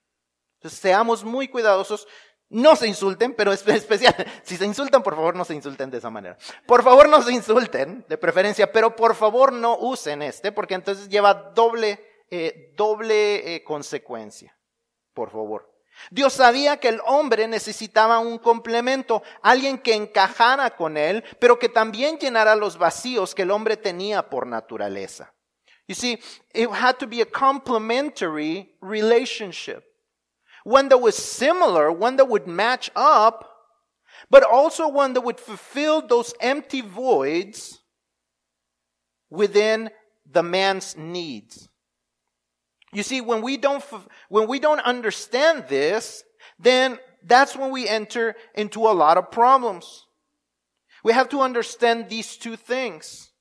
[0.56, 2.08] Entonces seamos muy cuidadosos,
[2.53, 5.97] no se insulten, pero es especial, si se insultan, por favor no se insulten de
[5.97, 6.37] esa manera.
[6.65, 11.09] Por favor no se insulten, de preferencia, pero por favor no usen este, porque entonces
[11.09, 14.57] lleva doble, eh, doble eh, consecuencia.
[15.13, 15.71] Por favor.
[16.09, 21.69] Dios sabía que el hombre necesitaba un complemento, alguien que encajara con él, pero que
[21.69, 25.33] también llenara los vacíos que el hombre tenía por naturaleza.
[25.87, 26.19] You see,
[26.53, 29.83] it had to be a complementary relationship.
[30.63, 33.49] One that was similar, one that would match up,
[34.30, 37.80] but also one that would fulfill those empty voids
[39.30, 39.89] within
[40.30, 41.67] the man's needs.
[42.93, 43.84] You see, when we don't,
[44.30, 46.23] when we don't understand this,
[46.60, 50.06] then that's when we enter into a lot of problems.
[51.04, 53.32] We have to understand these two things.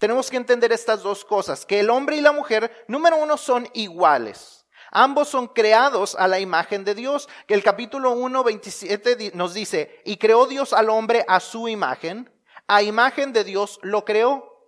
[0.00, 3.66] Tenemos que entender estas dos cosas, que el hombre y la mujer, número uno, son
[3.74, 4.59] iguales.
[4.90, 10.16] Ambos son creados a la imagen de Dios, el capítulo 1, 27 nos dice, y
[10.16, 12.30] creó Dios al hombre a su imagen,
[12.66, 14.66] a imagen de Dios lo creó,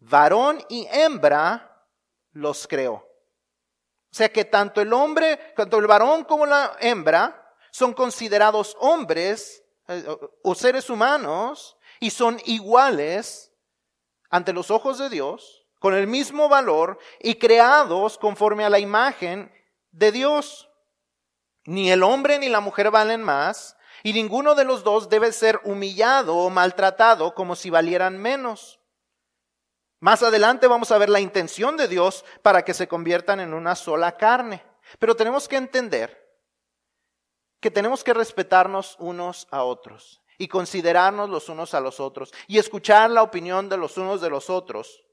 [0.00, 1.88] varón y hembra
[2.32, 2.94] los creó.
[2.94, 9.64] O sea que tanto el hombre, tanto el varón como la hembra son considerados hombres
[9.88, 10.04] eh,
[10.42, 13.52] o seres humanos y son iguales
[14.30, 19.52] ante los ojos de Dios, con el mismo valor y creados conforme a la imagen
[19.90, 20.70] de Dios.
[21.66, 25.60] Ni el hombre ni la mujer valen más, y ninguno de los dos debe ser
[25.62, 28.80] humillado o maltratado como si valieran menos.
[30.00, 33.76] Más adelante vamos a ver la intención de Dios para que se conviertan en una
[33.76, 34.64] sola carne.
[34.98, 36.34] Pero tenemos que entender
[37.60, 42.56] que tenemos que respetarnos unos a otros y considerarnos los unos a los otros y
[42.56, 45.03] escuchar la opinión de los unos de los otros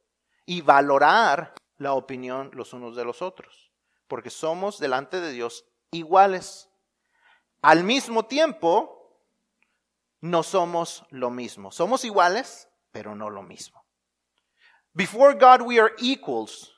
[0.52, 3.72] y valorar la opinión los unos de los otros,
[4.10, 6.70] porque somos delante de Dios iguales.
[7.62, 9.18] Al mismo tiempo,
[10.20, 11.72] no somos lo mismo.
[11.72, 13.86] Somos iguales, pero no lo mismo.
[14.92, 16.74] Before God we are equals,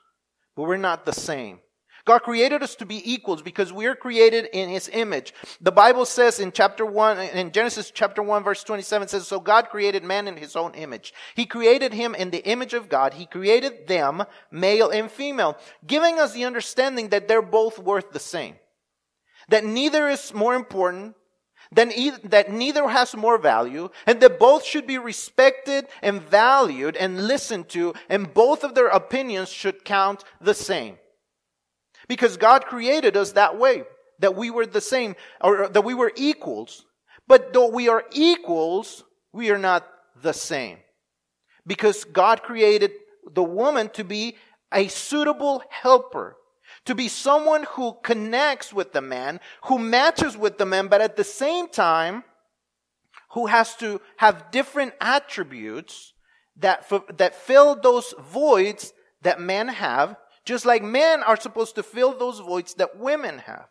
[0.56, 1.60] but we're not the same.
[2.06, 5.34] God created us to be equals because we are created in His image.
[5.62, 9.70] The Bible says in chapter 1, in Genesis chapter 1 verse 27 says, So God
[9.70, 11.14] created man in His own image.
[11.36, 13.14] He created him in the image of God.
[13.14, 18.20] He created them, male and female, giving us the understanding that they're both worth the
[18.20, 18.56] same.
[19.50, 21.16] That neither is more important
[21.72, 21.92] then
[22.26, 27.70] that neither has more value, and that both should be respected and valued and listened
[27.70, 30.98] to, and both of their opinions should count the same.
[32.08, 33.84] Because God created us that way,
[34.20, 36.86] that we were the same, or that we were equals.
[37.28, 39.88] But though we are equals, we are not
[40.22, 40.80] the same.
[41.66, 42.92] Because God created
[43.32, 44.36] the woman to be
[44.72, 46.36] a suitable helper,
[46.86, 51.16] to be someone who connects with the man, who matches with the man, but at
[51.16, 52.24] the same time,
[53.32, 56.14] who has to have different attributes
[56.58, 62.18] that, that fill those voids that men have just like men are supposed to fill
[62.18, 63.68] those voids that women have.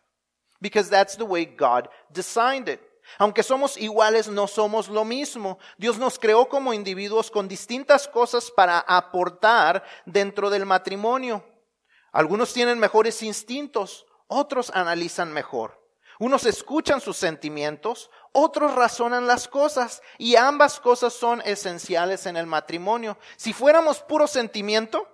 [0.61, 2.81] Because that's the way God designed it.
[3.19, 5.59] Aunque somos iguales, no somos lo mismo.
[5.77, 11.43] Dios nos creó como individuos con distintas cosas para aportar dentro del matrimonio.
[12.11, 15.79] Algunos tienen mejores instintos, otros analizan mejor.
[16.19, 22.45] Unos escuchan sus sentimientos, otros razonan las cosas y ambas cosas son esenciales en el
[22.45, 23.17] matrimonio.
[23.35, 25.07] Si fuéramos puro sentimiento,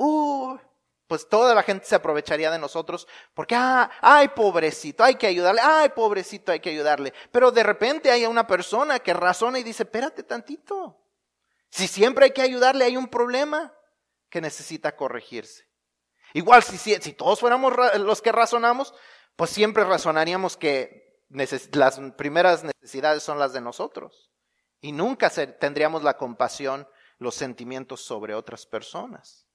[0.00, 0.58] uh,
[1.06, 5.60] pues toda la gente se aprovecharía de nosotros porque, ah, ay, pobrecito, hay que ayudarle,
[5.60, 7.12] ay, pobrecito, hay que ayudarle.
[7.32, 11.00] Pero de repente hay una persona que razona y dice, espérate tantito.
[11.68, 13.74] Si siempre hay que ayudarle, hay un problema
[14.28, 15.68] que necesita corregirse.
[16.32, 18.94] Igual, si, si, todos fuéramos los que razonamos,
[19.34, 21.24] pues siempre razonaríamos que
[21.72, 24.30] las primeras necesidades son las de nosotros.
[24.80, 29.49] Y nunca tendríamos la compasión, los sentimientos sobre otras personas.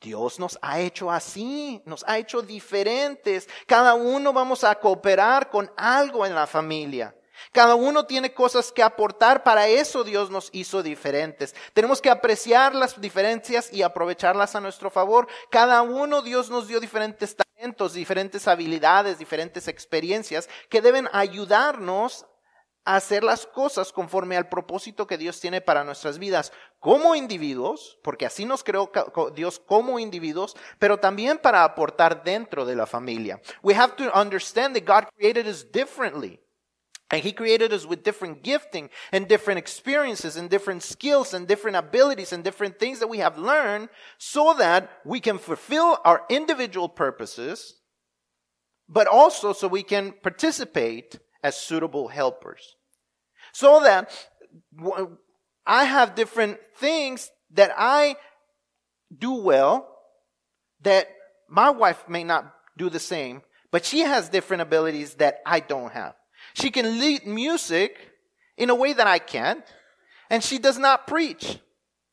[0.00, 3.48] Dios nos ha hecho así, nos ha hecho diferentes.
[3.66, 7.14] Cada uno vamos a cooperar con algo en la familia.
[7.52, 11.54] Cada uno tiene cosas que aportar, para eso Dios nos hizo diferentes.
[11.72, 15.26] Tenemos que apreciar las diferencias y aprovecharlas a nuestro favor.
[15.50, 22.26] Cada uno Dios nos dio diferentes talentos, diferentes habilidades, diferentes experiencias que deben ayudarnos
[22.86, 28.26] hacer las cosas conforme al propósito que Dios tiene para nuestras vidas como individuos, porque
[28.26, 28.90] así nos creó
[29.34, 33.40] Dios como individuos, pero también para aportar dentro de la familia.
[33.62, 36.40] We have to understand that God created us differently.
[37.08, 41.76] And he created us with different gifting and different experiences and different skills and different
[41.76, 46.88] abilities and different things that we have learned so that we can fulfill our individual
[46.88, 47.74] purposes,
[48.88, 52.75] but also so we can participate as suitable helpers.
[53.56, 54.10] So that
[55.64, 58.16] I have different things that I
[59.18, 59.88] do well
[60.82, 61.08] that
[61.48, 63.40] my wife may not do the same,
[63.72, 66.14] but she has different abilities that I don't have.
[66.52, 67.96] She can lead music
[68.58, 69.64] in a way that I can't,
[70.28, 71.58] and she does not preach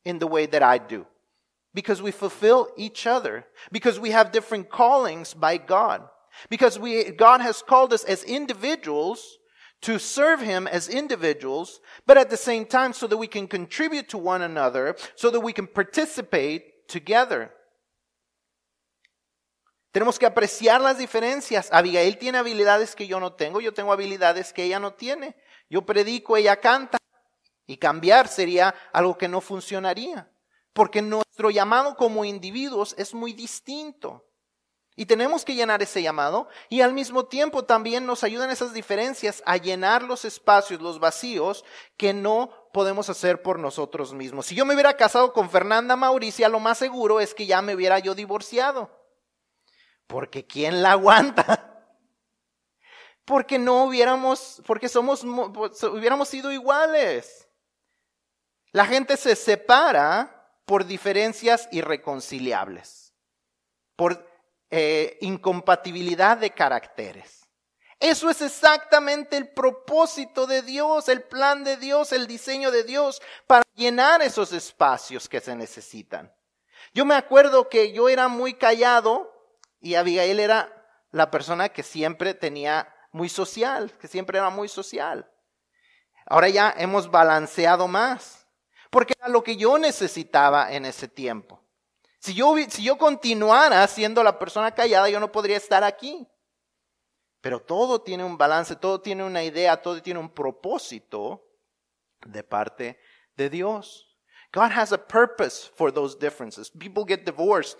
[0.02, 1.04] in the way that I do.
[1.74, 3.44] Because we fulfill each other.
[3.70, 6.08] Because we have different callings by God.
[6.48, 9.36] Because we, God has called us as individuals
[9.84, 14.08] to serve Him as individuals, but at the same time so that we can contribute
[14.08, 17.52] to one another, so that we can participate together.
[19.92, 21.68] Tenemos que apreciar las diferencias.
[21.70, 25.36] Abigail tiene habilidades que yo no tengo, yo tengo habilidades que ella no tiene.
[25.70, 26.98] Yo predico, ella canta.
[27.66, 30.30] Y cambiar sería algo que no funcionaría.
[30.72, 34.24] Porque nuestro llamado como individuos es muy distinto.
[34.96, 39.42] Y tenemos que llenar ese llamado y al mismo tiempo también nos ayudan esas diferencias
[39.44, 41.64] a llenar los espacios, los vacíos
[41.96, 44.46] que no podemos hacer por nosotros mismos.
[44.46, 47.74] Si yo me hubiera casado con Fernanda Mauricia, lo más seguro es que ya me
[47.74, 48.88] hubiera yo divorciado.
[50.06, 51.70] Porque ¿quién la aguanta?
[53.24, 57.48] Porque no hubiéramos, porque somos, hubiéramos sido iguales.
[58.70, 63.14] La gente se separa por diferencias irreconciliables,
[63.96, 64.33] por
[64.76, 67.48] eh, incompatibilidad de caracteres.
[68.00, 73.22] Eso es exactamente el propósito de Dios, el plan de Dios, el diseño de Dios
[73.46, 76.34] para llenar esos espacios que se necesitan.
[76.92, 79.32] Yo me acuerdo que yo era muy callado
[79.78, 80.72] y Abigail era
[81.12, 85.30] la persona que siempre tenía muy social, que siempre era muy social.
[86.26, 88.48] Ahora ya hemos balanceado más,
[88.90, 91.63] porque era lo que yo necesitaba en ese tiempo.
[92.24, 96.26] Si yo, si yo continuara siendo la persona callada, yo no podría estar aquí.
[97.42, 101.44] Pero todo tiene un balance, todo tiene una idea, todo tiene un propósito
[102.24, 102.98] de parte
[103.36, 104.06] de Dios.
[104.54, 106.70] God has a purpose for those differences.
[106.70, 107.76] People get divorced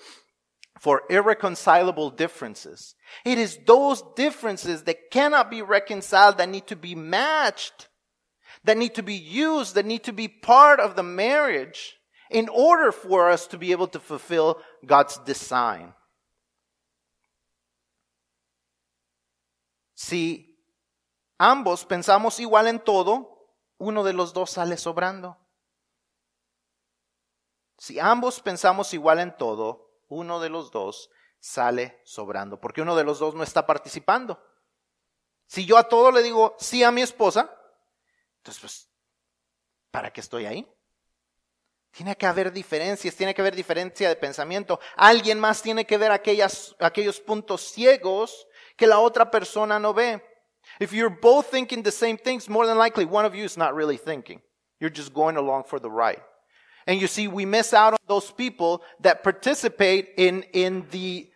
[0.78, 2.97] for irreconcilable differences.
[3.24, 7.88] It is those differences that cannot be reconciled that need to be matched,
[8.64, 11.97] that need to be used, that need to be part of the marriage
[12.31, 15.95] in order for us to be able to fulfill God's design.
[19.95, 20.59] Si
[21.39, 23.35] ambos pensamos igual en todo,
[23.79, 25.39] uno de los dos sale sobrando.
[27.79, 31.11] Si ambos pensamos igual en todo, uno de los dos
[31.41, 34.43] sale sobrando, porque uno de los dos no está participando.
[35.47, 37.51] Si yo a todo le digo sí a mi esposa,
[38.39, 38.91] entonces pues,
[39.91, 40.74] ¿para qué estoy ahí?
[41.95, 44.80] Tiene que haber diferencias, tiene que haber diferencia de pensamiento.
[44.97, 50.20] Alguien más tiene que ver aquellas, aquellos puntos ciegos que la otra persona no ve.
[50.80, 53.76] If you're both thinking the same things, more than likely one of you is not
[53.76, 54.40] really thinking.
[54.80, 56.20] You're just going along for the ride.
[56.88, 61.30] And you see, we miss out on those people that participate in, in the,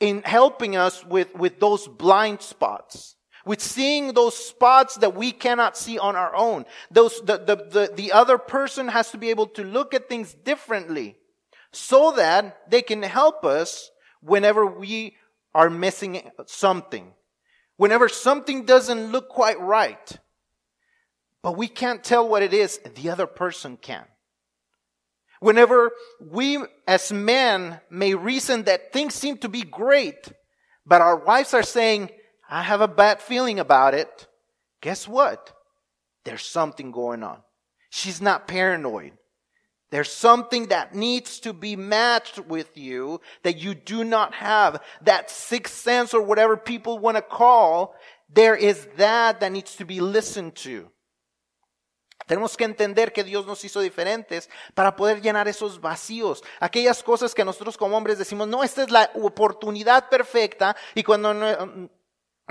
[0.00, 5.76] in helping us with, with those blind spots with seeing those spots that we cannot
[5.76, 6.64] see on our own.
[6.90, 10.34] Those, the, the, the, the other person has to be able to look at things
[10.34, 11.16] differently
[11.72, 13.90] so that they can help us
[14.20, 15.16] whenever we
[15.54, 17.12] are missing something.
[17.76, 20.18] Whenever something doesn't look quite right.
[21.42, 24.04] But we can't tell what it is, the other person can.
[25.40, 25.90] Whenever
[26.20, 30.30] we as men may reason that things seem to be great,
[30.86, 32.10] but our wives are saying,
[32.52, 34.26] I have a bad feeling about it.
[34.82, 35.54] Guess what?
[36.24, 37.38] There's something going on.
[37.88, 39.12] She's not paranoid.
[39.90, 44.82] There's something that needs to be matched with you that you do not have.
[45.00, 47.94] That sixth sense or whatever people want to call,
[48.30, 50.90] there is that that needs to be listened to.
[52.28, 57.34] Tenemos que entender que Dios nos hizo diferentes para poder llenar esos vacíos, aquellas cosas
[57.34, 61.34] que nosotros como hombres decimos, no, esta es la oportunidad perfecta y cuando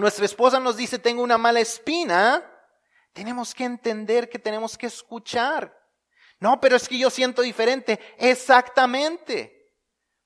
[0.01, 2.43] nuestra esposa nos dice, tengo una mala espina,
[3.13, 5.79] tenemos que entender que tenemos que escuchar.
[6.39, 7.99] No, pero es que yo siento diferente.
[8.17, 9.61] Exactamente.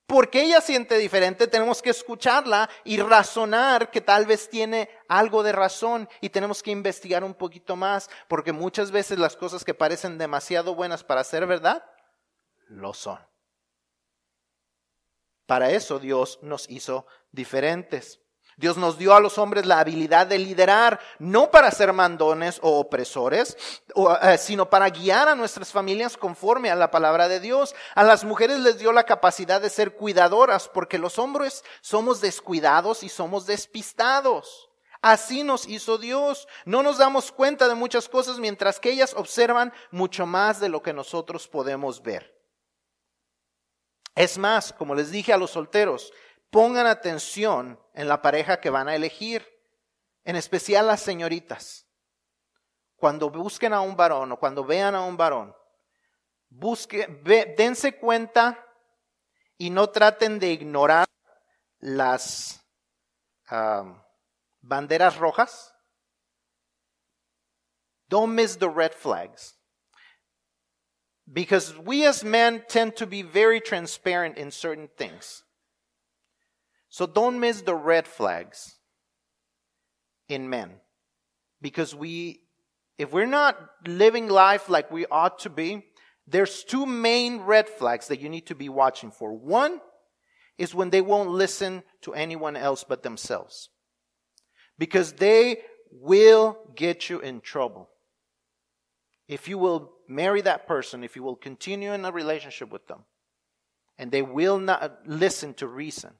[0.08, 5.52] Porque ella siente diferente, tenemos que escucharla y razonar que tal vez tiene algo de
[5.52, 10.20] razón y tenemos que investigar un poquito más, porque muchas veces las cosas que parecen
[10.20, 11.84] demasiado buenas para ser verdad,
[12.68, 13.20] lo son.
[15.48, 18.20] Para eso Dios nos hizo diferentes.
[18.58, 22.80] Dios nos dio a los hombres la habilidad de liderar, no para ser mandones o
[22.80, 23.58] opresores,
[24.22, 27.76] eh, sino para guiar a nuestras familias conforme a la palabra de Dios.
[27.96, 33.04] A las mujeres les dio la capacidad de ser cuidadoras, porque los hombres somos descuidados
[33.04, 34.70] y somos despistados.
[35.02, 36.48] Así nos hizo Dios.
[36.66, 40.82] No nos damos cuenta de muchas cosas mientras que ellas observan mucho más de lo
[40.82, 42.34] que nosotros podemos ver.
[44.16, 46.14] Es más, como les dije a los solteros,
[46.56, 49.46] pongan atención en la pareja que van a elegir,
[50.24, 51.86] en especial las señoritas.
[52.96, 55.54] Cuando busquen a un varón o cuando vean a un varón,
[57.58, 58.66] dense cuenta
[59.58, 61.06] y no traten de ignorar
[61.80, 62.66] las
[64.62, 65.74] banderas rojas.
[68.08, 69.60] Don't miss the red flags.
[71.28, 75.45] Because we as men tend to be very transparent in certain things.
[76.96, 78.76] So don't miss the red flags
[80.30, 80.76] in men.
[81.62, 82.44] Because we,
[82.98, 85.88] if we're not living life like we ought to be,
[86.26, 89.34] there's two main red flags that you need to be watching for.
[89.34, 89.82] One
[90.58, 93.68] is when they won't listen to anyone else but themselves.
[94.80, 97.90] Because they will get you in trouble.
[99.28, 103.04] If you will marry that person, if you will continue in a relationship with them,
[103.98, 106.14] and they will not listen to reason,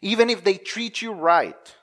[0.00, 1.74] even if they treat you right,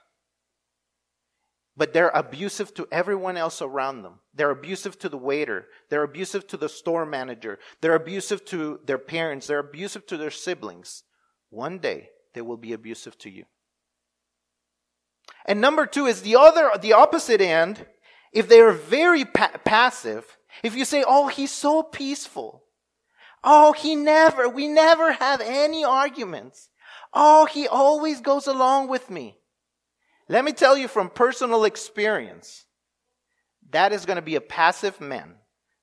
[1.77, 4.19] but they're abusive to everyone else around them.
[4.33, 5.67] They're abusive to the waiter.
[5.89, 7.59] They're abusive to the store manager.
[7.81, 9.47] They're abusive to their parents.
[9.47, 11.03] They're abusive to their siblings.
[11.49, 13.45] One day they will be abusive to you.
[15.45, 17.85] And number two is the other, the opposite end.
[18.31, 22.63] If they are very pa- passive, if you say, oh, he's so peaceful.
[23.43, 26.69] Oh, he never, we never have any arguments.
[27.15, 29.37] Oh, he always goes along with me.
[30.27, 32.65] Let me tell you from personal experience,
[33.71, 35.35] that is going to be a passive man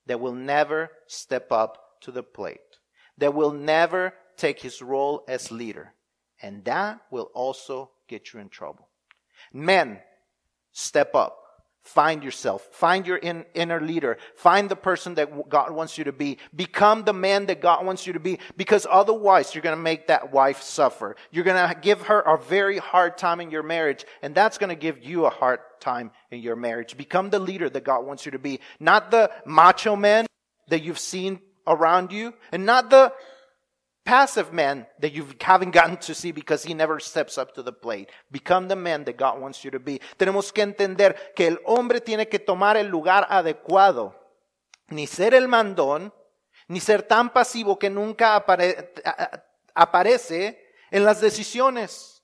[0.06, 2.60] that will never step up to the plate,
[3.18, 5.94] that will never take his role as leader.
[6.42, 8.88] And that will also get you in trouble.
[9.52, 10.00] Men,
[10.72, 11.41] step up.
[11.82, 12.62] Find yourself.
[12.70, 14.18] Find your in, inner leader.
[14.36, 16.38] Find the person that God wants you to be.
[16.54, 20.06] Become the man that God wants you to be because otherwise you're going to make
[20.06, 21.16] that wife suffer.
[21.32, 24.70] You're going to give her a very hard time in your marriage and that's going
[24.70, 26.96] to give you a hard time in your marriage.
[26.96, 28.60] Become the leader that God wants you to be.
[28.78, 30.26] Not the macho man
[30.68, 33.12] that you've seen around you and not the
[34.04, 37.72] passive man that you haven't gotten to see because he never steps up to the
[37.72, 38.10] plate.
[38.30, 40.00] Become the man that God wants you to be.
[40.18, 44.14] Tenemos que entender que el hombre tiene que tomar el lugar adecuado.
[44.88, 46.12] Ni ser el mandón,
[46.68, 48.92] ni ser tan pasivo que nunca apare
[49.74, 50.58] aparece
[50.90, 52.21] en las decisiones.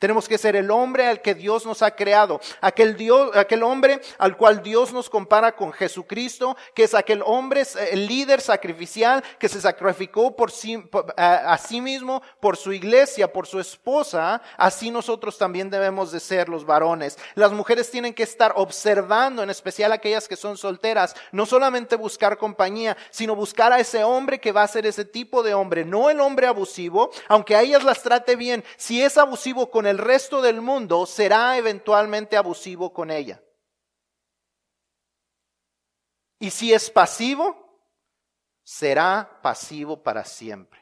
[0.00, 4.62] Tenemos que ser el hombre al que Dios nos ha creado, aquel hombre al cual
[4.62, 10.34] Dios nos compara con Jesucristo, que es aquel hombre, el líder sacrificial que se sacrificó
[10.34, 10.82] por sí,
[11.18, 14.40] a sí mismo, por su iglesia, por su esposa.
[14.56, 17.18] Así nosotros también debemos de ser los varones.
[17.34, 22.38] Las mujeres tienen que estar observando, en especial aquellas que son solteras, no solamente buscar
[22.38, 26.08] compañía, sino buscar a ese hombre que va a ser ese tipo de hombre, no
[26.08, 28.64] el hombre abusivo, aunque a ellas las trate bien.
[28.78, 33.42] Si es abusivo con el resto del mundo, será eventualmente abusivo con ella.
[36.38, 37.78] Y si es pasivo,
[38.62, 40.80] será pasivo para siempre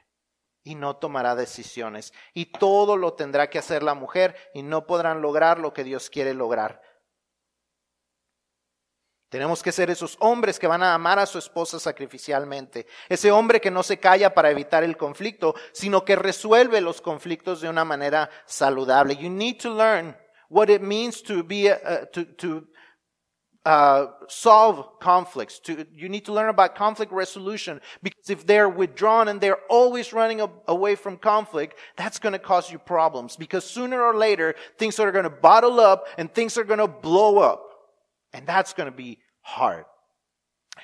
[0.62, 2.12] y no tomará decisiones.
[2.34, 6.10] Y todo lo tendrá que hacer la mujer y no podrán lograr lo que Dios
[6.10, 6.82] quiere lograr.
[9.28, 12.86] Tenemos que ser esos hombres que van a amar a su esposa sacrificialmente.
[13.10, 17.60] Ese hombre que no se calla para evitar el conflicto, sino que resuelve los conflictos
[17.60, 19.16] de una manera saludable.
[19.16, 20.16] You need to learn
[20.48, 22.66] what it means to be, uh, to, to
[23.66, 25.58] uh, solve conflicts.
[25.60, 30.14] To, you need to learn about conflict resolution because if they're withdrawn and they're always
[30.14, 34.98] running away from conflict, that's going to cause you problems because sooner or later things
[34.98, 37.67] are going to bottle up and things are going to blow up.
[38.32, 39.86] And that's going to be hard.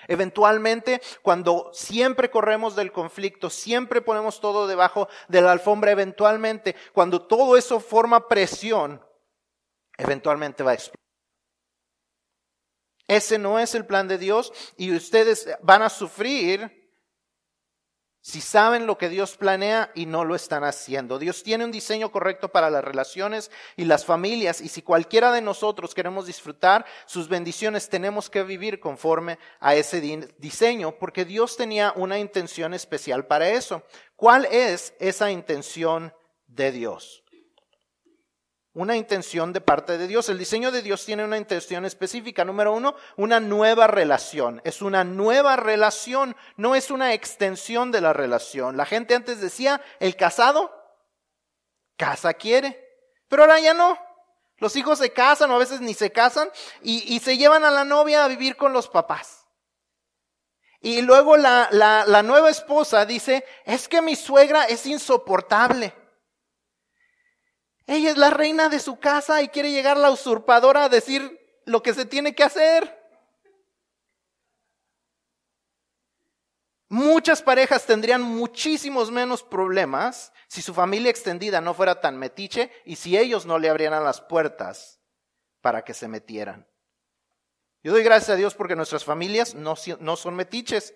[0.09, 7.27] Eventualmente, cuando siempre corremos del conflicto, siempre ponemos todo debajo de la alfombra, eventualmente, cuando
[7.27, 9.05] todo eso forma presión,
[9.97, 11.05] eventualmente va a explotar.
[13.07, 16.84] Ese no es el plan de Dios y ustedes van a sufrir
[18.25, 21.19] si saben lo que Dios planea y no lo están haciendo.
[21.19, 25.43] Dios tiene un diseño correcto para las relaciones y las familias y si cualquiera de
[25.43, 30.01] nosotros queremos disfrutar sus bendiciones, tenemos que vivir conforme a ese
[30.39, 33.83] diseño porque Dios tenía una intención especial para eso.
[34.17, 36.15] ¿Cuál es esa intención
[36.47, 37.24] de Dios?
[38.75, 40.29] Una intención de parte de Dios.
[40.29, 42.45] El diseño de Dios tiene una intención específica.
[42.45, 44.61] Número uno, una nueva relación.
[44.65, 48.77] Es una nueva relación, no es una extensión de la relación.
[48.77, 50.73] La gente antes decía, el casado,
[51.97, 52.85] casa quiere,
[53.29, 53.97] pero ahora ya no.
[54.59, 56.51] Los hijos se casan o a veces ni se casan
[56.83, 59.47] y, se llevan a la novia a vivir con los papás.
[60.81, 65.95] Y luego la, la, la nueva esposa dice, es que mi suegra es insoportable.
[67.87, 71.83] Ella es la reina de su casa y quiere llegar la usurpadora a decir lo
[71.83, 73.05] que se tiene que hacer.
[76.89, 82.97] Muchas parejas tendrían muchísimos menos problemas si su familia extendida no fuera tan metiche y
[82.97, 85.01] si ellos no le abrieran las puertas
[85.61, 86.69] para que se metieran.
[87.83, 90.95] Yo doy gracias a Dios porque nuestras familias no, no son metiches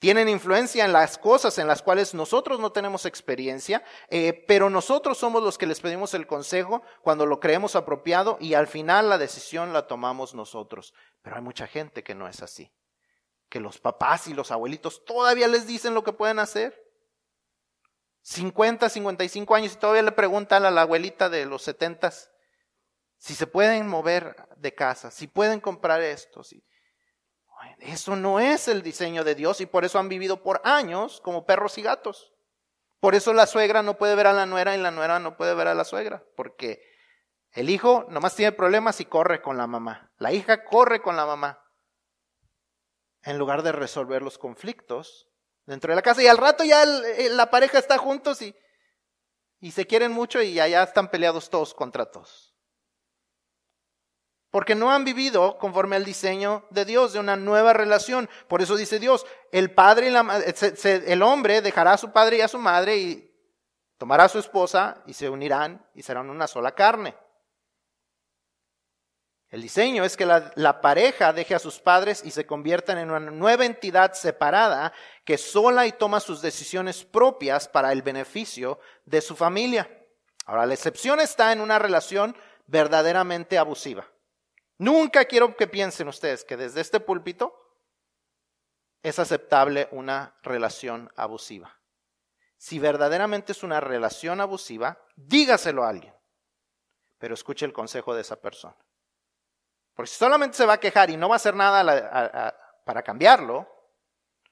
[0.00, 5.18] Tienen influencia en las cosas en las cuales nosotros no tenemos experiencia, eh, pero nosotros
[5.18, 9.18] somos los que les pedimos el consejo cuando lo creemos apropiado y al final la
[9.18, 10.94] decisión la tomamos nosotros.
[11.20, 12.72] Pero hay mucha gente que no es así,
[13.50, 16.82] que los papás y los abuelitos todavía les dicen lo que pueden hacer.
[18.22, 22.10] 50, 55 años y todavía le preguntan a la abuelita de los 70
[23.18, 26.64] si se pueden mover de casa, si pueden comprar esto, si,
[27.80, 31.46] eso no es el diseño de Dios y por eso han vivido por años como
[31.46, 32.32] perros y gatos.
[33.00, 35.54] Por eso la suegra no puede ver a la nuera y la nuera no puede
[35.54, 36.82] ver a la suegra, porque
[37.52, 40.10] el hijo nomás tiene problemas y corre con la mamá.
[40.18, 41.64] La hija corre con la mamá.
[43.22, 45.28] En lugar de resolver los conflictos
[45.66, 46.22] dentro de la casa.
[46.22, 48.54] Y al rato ya la pareja está juntos y,
[49.60, 52.49] y se quieren mucho y allá están peleados todos contra todos
[54.50, 58.28] porque no han vivido conforme al diseño de Dios, de una nueva relación.
[58.48, 60.42] Por eso dice Dios, el padre y la,
[60.84, 63.30] el hombre dejará a su padre y a su madre y
[63.96, 67.14] tomará a su esposa y se unirán y serán una sola carne.
[69.50, 73.10] El diseño es que la, la, pareja deje a sus padres y se conviertan en
[73.10, 74.92] una nueva entidad separada
[75.24, 79.90] que sola y toma sus decisiones propias para el beneficio de su familia.
[80.46, 82.36] Ahora, la excepción está en una relación
[82.66, 84.06] verdaderamente abusiva.
[84.80, 87.54] Nunca quiero que piensen ustedes que desde este púlpito
[89.02, 91.78] es aceptable una relación abusiva.
[92.56, 96.14] Si verdaderamente es una relación abusiva, dígaselo a alguien,
[97.18, 98.74] pero escuche el consejo de esa persona.
[99.92, 103.68] Porque si solamente se va a quejar y no va a hacer nada para cambiarlo,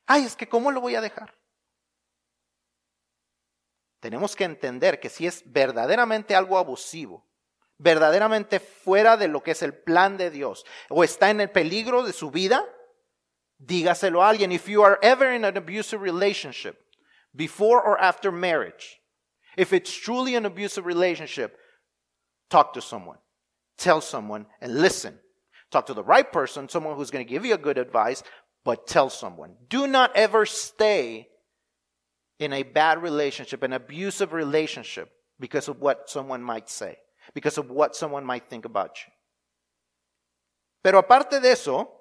[0.05, 1.35] ay, es que ¿cómo lo voy a dejar?
[4.01, 7.28] Tenemos que entender que si es verdaderamente algo abusivo,
[7.79, 12.03] verdaderamente fuera de lo que es el plan de Dios o está en el peligro
[12.03, 12.65] de su vida,
[13.59, 14.53] dígaselo a alguien.
[14.53, 16.77] If you are ever in an abusive relationship,
[17.35, 19.01] before or after marriage,
[19.57, 21.57] if it's truly an abusive relationship,
[22.51, 23.19] talk to someone,
[23.77, 25.19] tell someone, and listen.
[25.71, 28.23] Talk to the right person, someone who's going to give you a good advice,
[28.65, 29.55] but tell someone.
[29.69, 31.29] Do not ever stay
[32.39, 36.97] in a bad relationship, an abusive relationship, because of what someone might say
[37.35, 39.13] because of what someone might think about you.
[40.83, 41.93] Pero aparte de eso,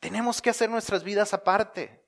[0.00, 2.05] tenemos que hacer nuestras vidas aparte.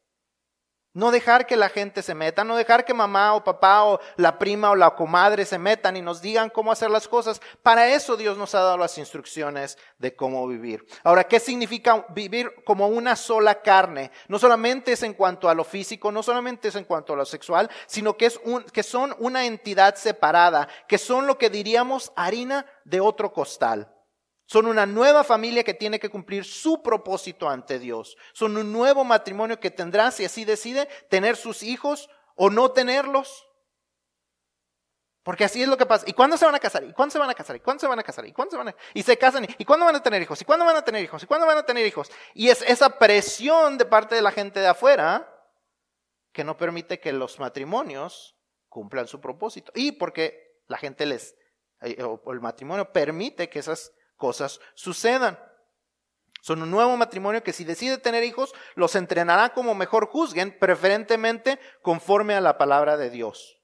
[0.99, 4.37] No dejar que la gente se meta, no dejar que mamá o papá o la
[4.37, 7.41] prima o la comadre se metan y nos digan cómo hacer las cosas.
[7.63, 10.85] Para eso Dios nos ha dado las instrucciones de cómo vivir.
[11.05, 14.11] Ahora, ¿qué significa vivir como una sola carne?
[14.27, 17.25] No solamente es en cuanto a lo físico, no solamente es en cuanto a lo
[17.25, 22.11] sexual, sino que, es un, que son una entidad separada, que son lo que diríamos
[22.17, 23.89] harina de otro costal.
[24.49, 28.17] Son una nueva familia que tiene que cumplir su propósito ante Dios.
[28.33, 33.47] Son un nuevo matrimonio que tendrá, si así decide, tener sus hijos o no tenerlos.
[35.23, 36.07] Porque así es lo que pasa.
[36.09, 36.83] ¿Y cuándo se van a casar?
[36.83, 37.57] ¿Y cuándo se van a casar?
[37.57, 38.25] ¿Y cuándo se van a casar?
[38.25, 39.47] ¿Y cuándo se van a Y se casan.
[39.59, 40.41] ¿Y cuándo van a tener hijos?
[40.41, 41.23] ¿Y cuándo van a tener hijos?
[41.23, 42.11] ¿Y cuándo van a tener hijos?
[42.33, 45.31] Y es esa presión de parte de la gente de afuera
[46.33, 48.35] que no permite que los matrimonios
[48.71, 49.73] cumplan su propósito.
[49.75, 51.37] Y porque la gente les,
[51.83, 55.39] eh, o el matrimonio permite que esas cosas sucedan.
[56.43, 61.59] Son un nuevo matrimonio que si decide tener hijos, los entrenará como mejor juzguen, preferentemente
[61.83, 63.59] conforme a la palabra de Dios.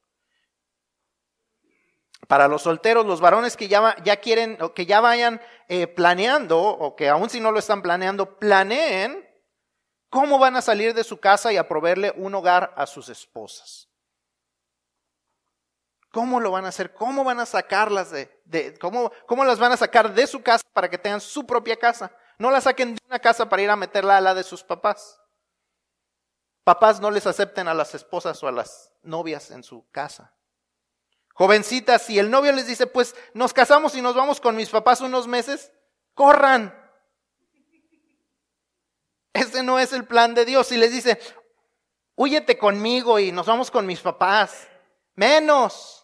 [2.26, 6.58] Para los solteros, los varones que ya, ya quieren o que ya vayan eh, planeando,
[6.58, 9.28] o que aún si no lo están planeando, planeen
[10.08, 13.93] cómo van a salir de su casa y a proveerle un hogar a sus esposas.
[16.14, 16.94] ¿Cómo lo van a hacer?
[16.94, 20.88] ¿Cómo van a sacarlas de, cómo, cómo las van a sacar de su casa para
[20.88, 22.16] que tengan su propia casa?
[22.38, 25.20] No la saquen de una casa para ir a meterla a la de sus papás.
[26.62, 30.32] Papás no les acepten a las esposas o a las novias en su casa.
[31.34, 35.00] Jovencitas, si el novio les dice, pues nos casamos y nos vamos con mis papás
[35.00, 35.72] unos meses,
[36.14, 36.72] corran.
[39.32, 40.68] Ese no es el plan de Dios.
[40.68, 41.18] Si les dice,
[42.14, 44.68] huyete conmigo y nos vamos con mis papás,
[45.16, 46.03] menos.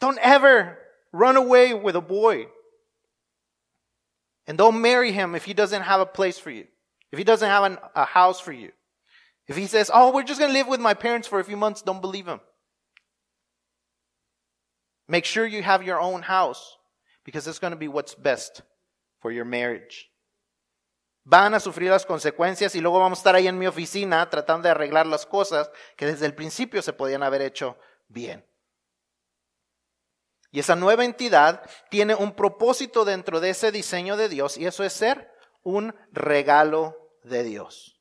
[0.00, 0.78] Don't ever
[1.12, 2.46] run away with a boy.
[4.46, 6.66] And don't marry him if he doesn't have a place for you,
[7.10, 8.70] if he doesn't have an, a house for you.
[9.48, 11.56] If he says, Oh, we're just going to live with my parents for a few
[11.56, 12.40] months, don't believe him.
[15.08, 16.76] Make sure you have your own house
[17.24, 18.62] because it's going to be what's best
[19.20, 20.10] for your marriage.
[21.24, 24.68] Van a sufrir las consecuencias y luego vamos a estar ahí en mi oficina tratando
[24.68, 27.76] de arreglar las cosas que desde el principio se podían haber hecho
[28.08, 28.44] bien.
[30.56, 34.84] Y esa nueva entidad tiene un propósito dentro de ese diseño de Dios y eso
[34.84, 35.30] es ser
[35.62, 38.00] un regalo de Dios.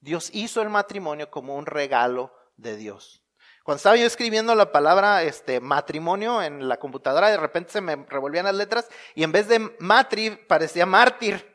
[0.00, 3.22] Dios hizo el matrimonio como un regalo de Dios.
[3.62, 7.96] Cuando estaba yo escribiendo la palabra este, matrimonio en la computadora, de repente se me
[8.08, 11.46] revolvían las letras y en vez de matri parecía mártir.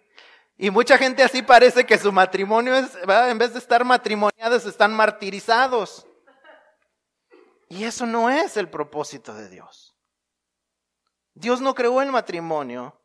[0.56, 4.94] Y mucha gente así parece que su matrimonio es, en vez de estar matrimoniados, están
[4.94, 6.06] martirizados.
[7.70, 9.87] Y eso no es el propósito de Dios.
[11.38, 13.00] Dios no creó el matrimonio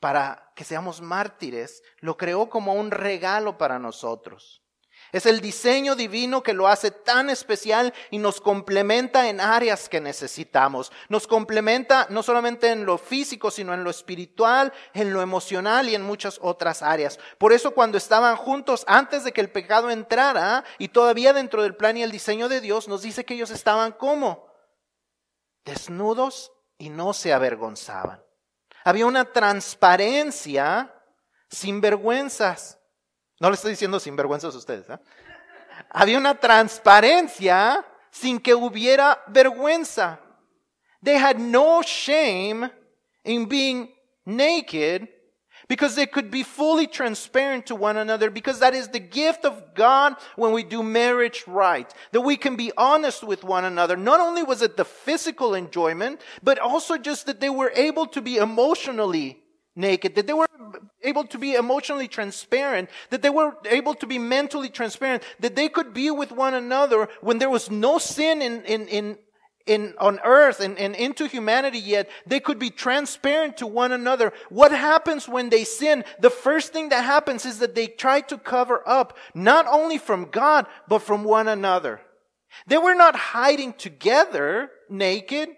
[0.00, 4.62] para que seamos mártires, lo creó como un regalo para nosotros.
[5.12, 10.00] Es el diseño divino que lo hace tan especial y nos complementa en áreas que
[10.00, 10.90] necesitamos.
[11.10, 15.94] Nos complementa no solamente en lo físico, sino en lo espiritual, en lo emocional y
[15.94, 17.18] en muchas otras áreas.
[17.36, 21.76] Por eso cuando estaban juntos antes de que el pecado entrara y todavía dentro del
[21.76, 24.48] plan y el diseño de Dios, nos dice que ellos estaban como
[25.64, 26.50] desnudos
[26.84, 28.22] y no se avergonzaban.
[28.84, 30.94] Había una transparencia
[31.48, 32.78] sin vergüenzas.
[33.40, 34.90] No le estoy diciendo sin vergüenzas a ustedes.
[34.90, 34.98] ¿eh?
[35.88, 40.20] Había una transparencia sin que hubiera vergüenza.
[41.02, 42.70] They had no shame
[43.22, 43.94] in being
[44.26, 45.08] naked
[45.68, 49.74] because they could be fully transparent to one another because that is the gift of
[49.74, 51.92] God when we do marriage right.
[52.12, 53.96] That we can be honest with one another.
[53.96, 58.20] Not only was it the physical enjoyment, but also just that they were able to
[58.20, 59.40] be emotionally
[59.76, 60.46] naked, that they were
[61.02, 65.68] able to be emotionally transparent, that they were able to be mentally transparent, that they
[65.68, 69.18] could be with one another when there was no sin in, in, in,
[69.66, 74.32] in on earth and, and into humanity yet, they could be transparent to one another.
[74.50, 76.04] What happens when they sin?
[76.20, 80.26] The first thing that happens is that they try to cover up, not only from
[80.26, 82.00] God, but from one another.
[82.66, 85.48] They were not hiding together naked,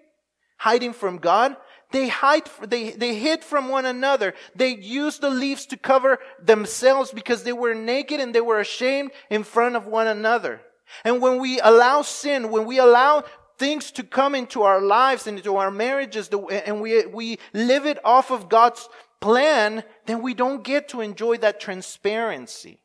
[0.56, 1.56] hiding from God.
[1.92, 4.34] They hide, they, they hid from one another.
[4.54, 9.12] They used the leaves to cover themselves because they were naked and they were ashamed
[9.30, 10.60] in front of one another.
[11.04, 13.24] And when we allow sin, when we allow
[13.58, 17.98] things to come into our lives and into our marriages and we, we live it
[18.04, 18.88] off of God's
[19.20, 22.78] plan, then we don't get to enjoy that transparency.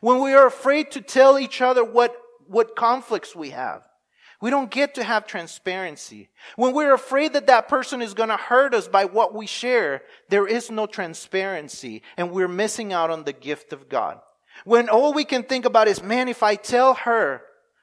[0.00, 2.14] When we are afraid to tell each other what,
[2.46, 3.82] what conflicts we have,
[4.40, 6.28] we don't get to have transparency.
[6.54, 10.02] When we're afraid that that person is going to hurt us by what we share,
[10.28, 14.20] there is no transparency and we're missing out on the gift of God.
[14.64, 17.42] When all we can think about is, man, if I tell her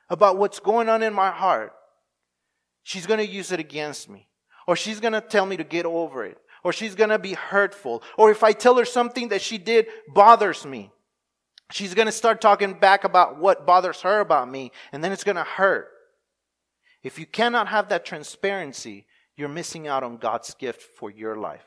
[0.09, 1.73] about what's going on in my heart,
[2.85, 4.29] she's going to use it against me.
[4.67, 6.37] Or she's going to tell me to get over it.
[6.63, 8.01] Or she's going to be hurtful.
[8.17, 10.91] Or if I tell her something that she did bothers me,
[11.71, 14.71] she's going to start talking back about what bothers her about me.
[14.91, 15.89] And then it's going to hurt.
[17.03, 19.05] If you cannot have that transparency,
[19.35, 21.65] you're missing out on God's gift for your life.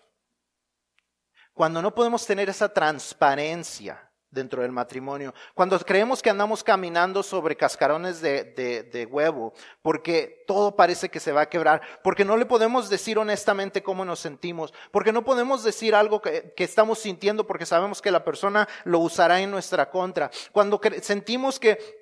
[1.55, 3.97] Cuando no podemos tener esa transparencia
[4.31, 10.77] dentro del matrimonio, cuando creemos que andamos caminando sobre cascarones de, de, huevo, porque todo
[10.77, 14.75] parece que se va a quebrar, porque no le podemos decir honestamente cómo nos sentimos,
[14.91, 18.99] porque no podemos decir algo que, que estamos sintiendo porque sabemos que la persona lo
[18.99, 21.98] usará en nuestra contra, cuando sentimos que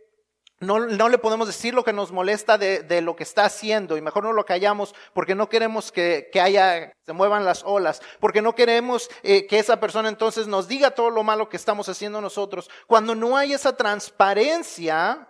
[0.59, 3.99] no, no, le podemos decir lo que nos molesta de, de, lo que está haciendo
[3.99, 8.01] y mejor no lo callamos porque no queremos que, que haya, se muevan las olas,
[8.21, 11.91] porque no queremos eh, que esa persona entonces nos diga todo lo malo que estamos
[11.91, 12.71] haciendo nosotros.
[12.87, 15.29] Cuando no hay esa transparencia,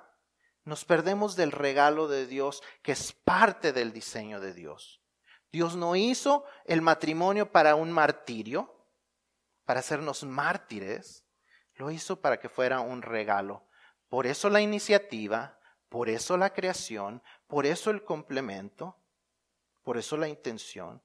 [0.64, 5.01] nos perdemos del regalo de Dios que es parte del diseño de Dios.
[5.51, 8.72] Dios no hizo el matrimonio para un martirio,
[9.64, 11.24] para hacernos mártires,
[11.74, 13.66] lo hizo para que fuera un regalo
[14.09, 18.96] por eso la iniciativa, por eso la creación, por eso el complemento,
[19.82, 21.02] por eso la intención,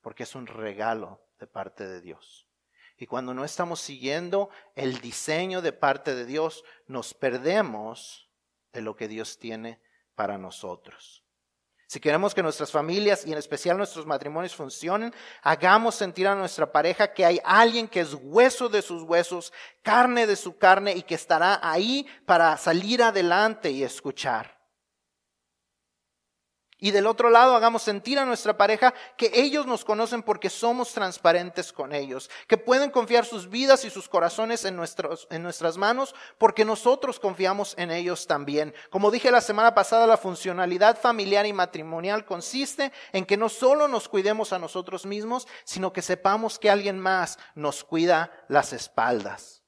[0.00, 2.46] porque es un regalo de parte de Dios.
[2.96, 8.30] Y cuando no estamos siguiendo el diseño de parte de Dios, nos perdemos
[8.72, 9.80] de lo que Dios tiene
[10.14, 11.23] para nosotros.
[11.94, 16.72] Si queremos que nuestras familias y en especial nuestros matrimonios funcionen, hagamos sentir a nuestra
[16.72, 21.02] pareja que hay alguien que es hueso de sus huesos, carne de su carne y
[21.02, 24.58] que estará ahí para salir adelante y escuchar.
[26.78, 30.92] Y del otro lado, hagamos sentir a nuestra pareja que ellos nos conocen porque somos
[30.92, 35.76] transparentes con ellos, que pueden confiar sus vidas y sus corazones en, nuestros, en nuestras
[35.76, 38.74] manos porque nosotros confiamos en ellos también.
[38.90, 43.88] Como dije la semana pasada, la funcionalidad familiar y matrimonial consiste en que no solo
[43.88, 49.63] nos cuidemos a nosotros mismos, sino que sepamos que alguien más nos cuida las espaldas.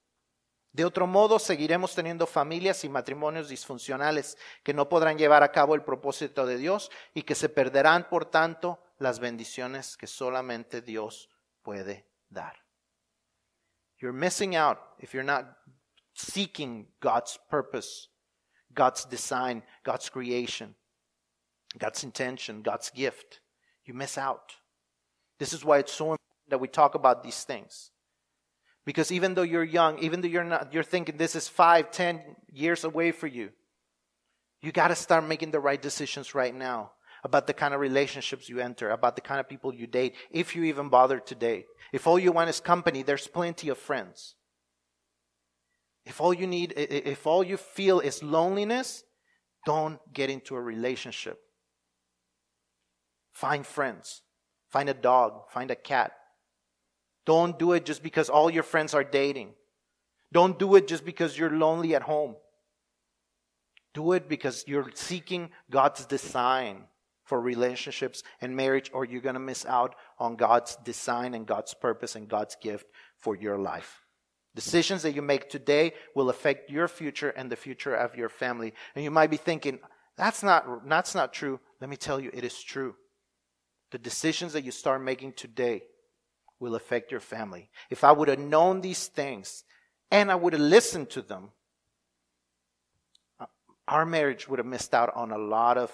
[0.76, 5.74] De otro modo, seguiremos teniendo familias y matrimonios disfuncionales que no podrán llevar a cabo
[5.74, 11.30] el propósito de Dios y que se perderán, por tanto, las bendiciones que solamente Dios
[11.62, 12.62] puede dar.
[14.02, 15.46] You're missing out if you're not
[16.12, 18.10] seeking God's purpose,
[18.74, 20.76] God's design, God's creation,
[21.78, 23.40] God's intention, God's gift.
[23.86, 24.52] You miss out.
[25.38, 27.92] This is why it's so important that we talk about these things.
[28.86, 32.22] Because even though you're young, even though you're not, you're thinking this is five, ten
[32.50, 33.50] years away for you,
[34.62, 36.92] you got to start making the right decisions right now
[37.24, 40.54] about the kind of relationships you enter, about the kind of people you date, if
[40.54, 41.66] you even bother to date.
[41.92, 44.36] If all you want is company, there's plenty of friends.
[46.04, 49.02] If all you need, if all you feel is loneliness,
[49.64, 51.38] don't get into a relationship.
[53.32, 54.22] Find friends.
[54.70, 55.50] Find a dog.
[55.50, 56.12] Find a cat.
[57.26, 59.52] Don't do it just because all your friends are dating.
[60.32, 62.36] Don't do it just because you're lonely at home.
[63.94, 66.84] Do it because you're seeking God's design
[67.24, 71.74] for relationships and marriage, or you're going to miss out on God's design and God's
[71.74, 72.86] purpose and God's gift
[73.18, 74.02] for your life.
[74.54, 78.72] Decisions that you make today will affect your future and the future of your family.
[78.94, 79.80] And you might be thinking,
[80.16, 81.58] that's not, that's not true.
[81.80, 82.94] Let me tell you, it is true.
[83.90, 85.82] The decisions that you start making today
[86.58, 87.68] will affect your family.
[87.90, 89.64] If I would have known these things
[90.10, 91.50] and I would have listened to them,
[93.38, 93.46] uh,
[93.86, 95.92] our marriage would have missed out on a lot of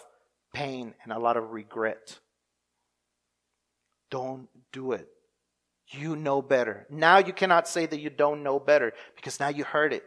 [0.52, 2.18] pain and a lot of regret.
[4.10, 5.08] Don't do it.
[5.88, 6.86] You know better.
[6.90, 10.04] Now you cannot say that you don't know better because now you heard it.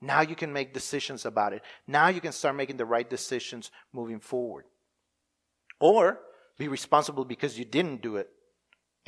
[0.00, 1.62] Now you can make decisions about it.
[1.86, 4.64] Now you can start making the right decisions moving forward.
[5.80, 6.20] Or
[6.58, 8.28] be responsible because you didn't do it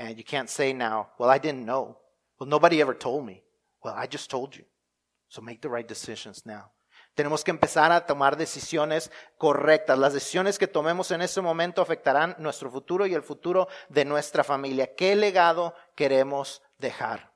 [0.01, 1.98] and you can't say now, well, I didn't know.
[2.38, 3.42] Well, nobody ever told me.
[3.84, 4.64] Well, I just told you.
[5.28, 6.72] So make the right decisions now.
[7.14, 9.98] Tenemos que empezar a tomar decisiones correctas.
[9.98, 14.42] Las decisiones que tomemos en ese momento afectarán nuestro futuro y el futuro de nuestra
[14.42, 14.94] familia.
[14.94, 17.34] ¿Qué legado queremos dejar?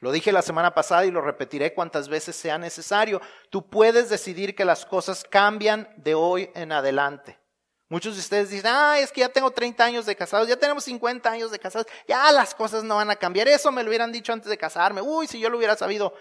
[0.00, 3.20] Lo dije la semana pasada y lo repetiré cuantas veces sea necesario.
[3.50, 7.38] Tú puedes decidir que las cosas cambian de hoy en adelante.
[7.90, 10.84] Muchos de ustedes dicen, ah, es que ya tengo 30 años de casados, ya tenemos
[10.84, 13.48] 50 años de casados, ya las cosas no van a cambiar.
[13.48, 15.00] Eso me lo hubieran dicho antes de casarme.
[15.00, 16.14] Uy, si yo lo hubiera sabido.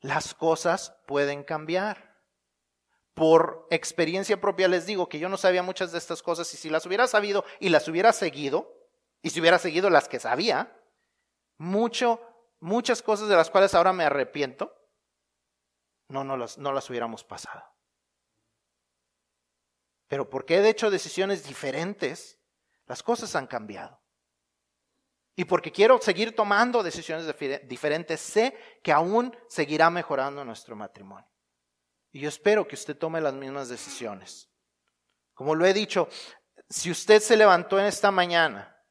[0.00, 2.16] Las cosas pueden cambiar.
[3.14, 6.68] Por experiencia propia les digo que yo no sabía muchas de estas cosas y si
[6.68, 8.76] las hubiera sabido y las hubiera seguido,
[9.22, 10.76] y si hubiera seguido las que sabía,
[11.56, 12.20] mucho,
[12.60, 14.74] muchas cosas de las cuales ahora me arrepiento,
[16.08, 17.64] no, no las, no las hubiéramos pasado.
[20.08, 22.38] Pero porque he hecho decisiones diferentes,
[22.86, 24.00] las cosas han cambiado.
[25.34, 27.26] Y porque quiero seguir tomando decisiones
[27.68, 31.28] diferentes, sé que aún seguirá mejorando nuestro matrimonio.
[32.10, 34.48] Y yo espero que usted tome las mismas decisiones.
[35.34, 36.08] Como lo he dicho,
[36.70, 38.82] si usted se levantó en esta mañana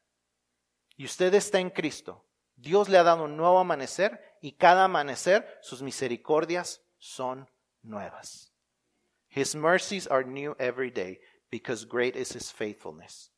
[0.96, 5.58] y usted está en Cristo, Dios le ha dado un nuevo amanecer y cada amanecer
[5.60, 7.50] sus misericordias son
[7.82, 8.55] nuevas.
[9.36, 11.20] His mercies are new every day
[11.50, 13.30] because great is his faithfulness.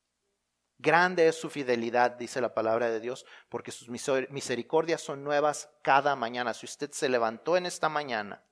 [0.79, 6.15] Grande es su fidelidad, dice la palabra de Dios, porque sus misericordias son nuevas cada
[6.15, 6.55] mañana.
[6.55, 8.45] Si usted se levantó en esta mañana,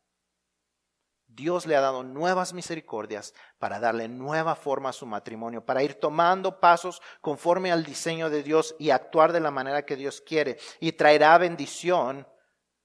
[1.28, 5.94] Dios le ha dado nuevas misericordias para darle nueva forma a su matrimonio, para ir
[5.94, 10.59] tomando pasos conforme al diseño de Dios y actuar de la manera que Dios quiere,
[10.80, 12.26] y traerá bendición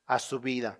[0.05, 0.80] a su vida.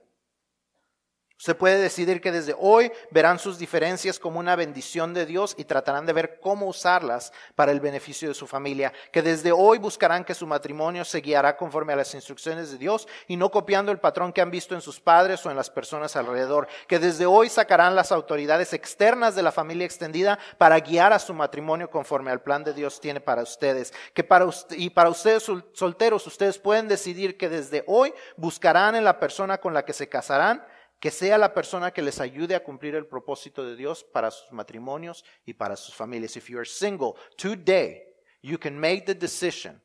[1.42, 5.64] Usted puede decidir que desde hoy verán sus diferencias como una bendición de Dios y
[5.64, 8.94] tratarán de ver cómo usarlas para el beneficio de su familia.
[9.12, 13.08] Que desde hoy buscarán que su matrimonio se guiará conforme a las instrucciones de Dios
[13.28, 16.16] y no copiando el patrón que han visto en sus padres o en las personas
[16.16, 16.68] alrededor.
[16.88, 21.34] Que desde hoy sacarán las autoridades externas de la familia extendida para guiar a su
[21.34, 23.96] matrimonio conforme al plan de Dios tiene para ustedes.
[24.14, 29.20] Que para y para ustedes solteros, ustedes pueden decidir que desde hoy buscarán en la
[29.20, 30.64] persona con la que se casarán
[31.02, 34.52] que sea la persona que les ayude a cumplir el propósito de Dios para sus
[34.52, 36.38] matrimonios y para sus familias.
[36.38, 38.04] If you are single today,
[38.44, 39.82] you can make the decision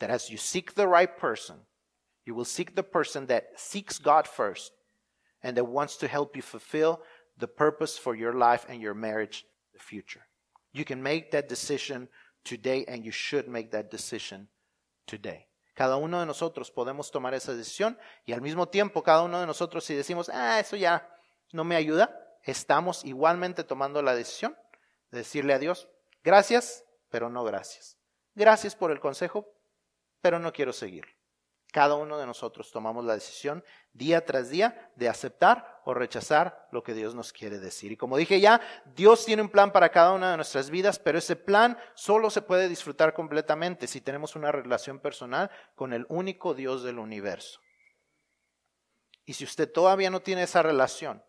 [0.00, 1.56] that as you seek the right person,
[2.26, 4.72] you will seek the person that seeks God first
[5.42, 7.00] and that wants to help you fulfill
[7.38, 10.26] the purpose for your life and your marriage the future.
[10.74, 12.08] You can make that decision
[12.44, 14.48] today and you should make that decision
[15.06, 15.46] today.
[15.74, 19.46] Cada uno de nosotros podemos tomar esa decisión y al mismo tiempo cada uno de
[19.46, 21.08] nosotros si decimos, ah, eso ya
[21.52, 24.56] no me ayuda, estamos igualmente tomando la decisión
[25.10, 25.88] de decirle a Dios,
[26.22, 27.98] gracias, pero no gracias.
[28.34, 29.48] Gracias por el consejo,
[30.20, 31.06] pero no quiero seguir.
[31.72, 36.82] Cada uno de nosotros tomamos la decisión día tras día de aceptar o rechazar lo
[36.82, 37.92] que Dios nos quiere decir.
[37.92, 38.60] Y como dije ya,
[38.94, 42.42] Dios tiene un plan para cada una de nuestras vidas, pero ese plan solo se
[42.42, 47.60] puede disfrutar completamente si tenemos una relación personal con el único Dios del universo.
[49.24, 51.22] Y si usted todavía no tiene esa relación,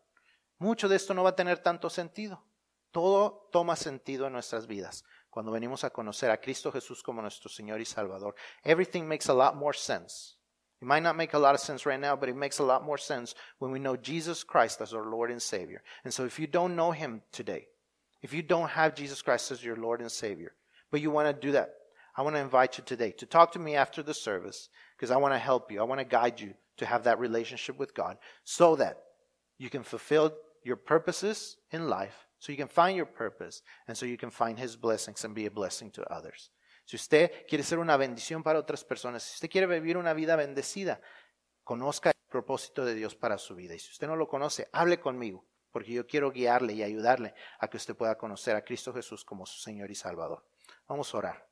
[0.58, 2.46] mucho de esto no va a tener tanto sentido.
[2.92, 7.50] Todo toma sentido en nuestras vidas cuando venimos a conocer a Cristo Jesús como nuestro
[7.50, 8.36] Señor y Salvador.
[8.64, 10.38] Everything makes a lot more sense.
[10.82, 12.86] It might not make a lot of sense right now, but it makes a lot
[12.86, 15.82] more sense when we know Jesus Christ as our Lord and Savior.
[16.04, 17.68] And so if you don't know Him today,
[18.22, 20.54] if you don't have Jesus Christ as your Lord and Savior,
[20.92, 21.76] but you want to do that,
[22.18, 25.18] I want to invite you today to talk to me after the service because I
[25.18, 25.80] want to help you.
[25.80, 29.02] I want to guide you to have that relationship with God so that
[29.58, 34.06] you can fulfill your purposes in life, so you can find your purpose, and so
[34.06, 36.50] you can find His blessings and be a blessing to others.
[36.86, 40.36] Si usted quiere ser una bendición para otras personas, si usted quiere vivir una vida
[40.36, 41.02] bendecida,
[41.64, 43.74] conozca el propósito de Dios para su vida.
[43.74, 47.68] Y si usted no lo conoce, hable conmigo, porque yo quiero guiarle y ayudarle a
[47.68, 50.46] que usted pueda conocer a Cristo Jesús como su Señor y Salvador.
[50.88, 51.44] Vamos a orar.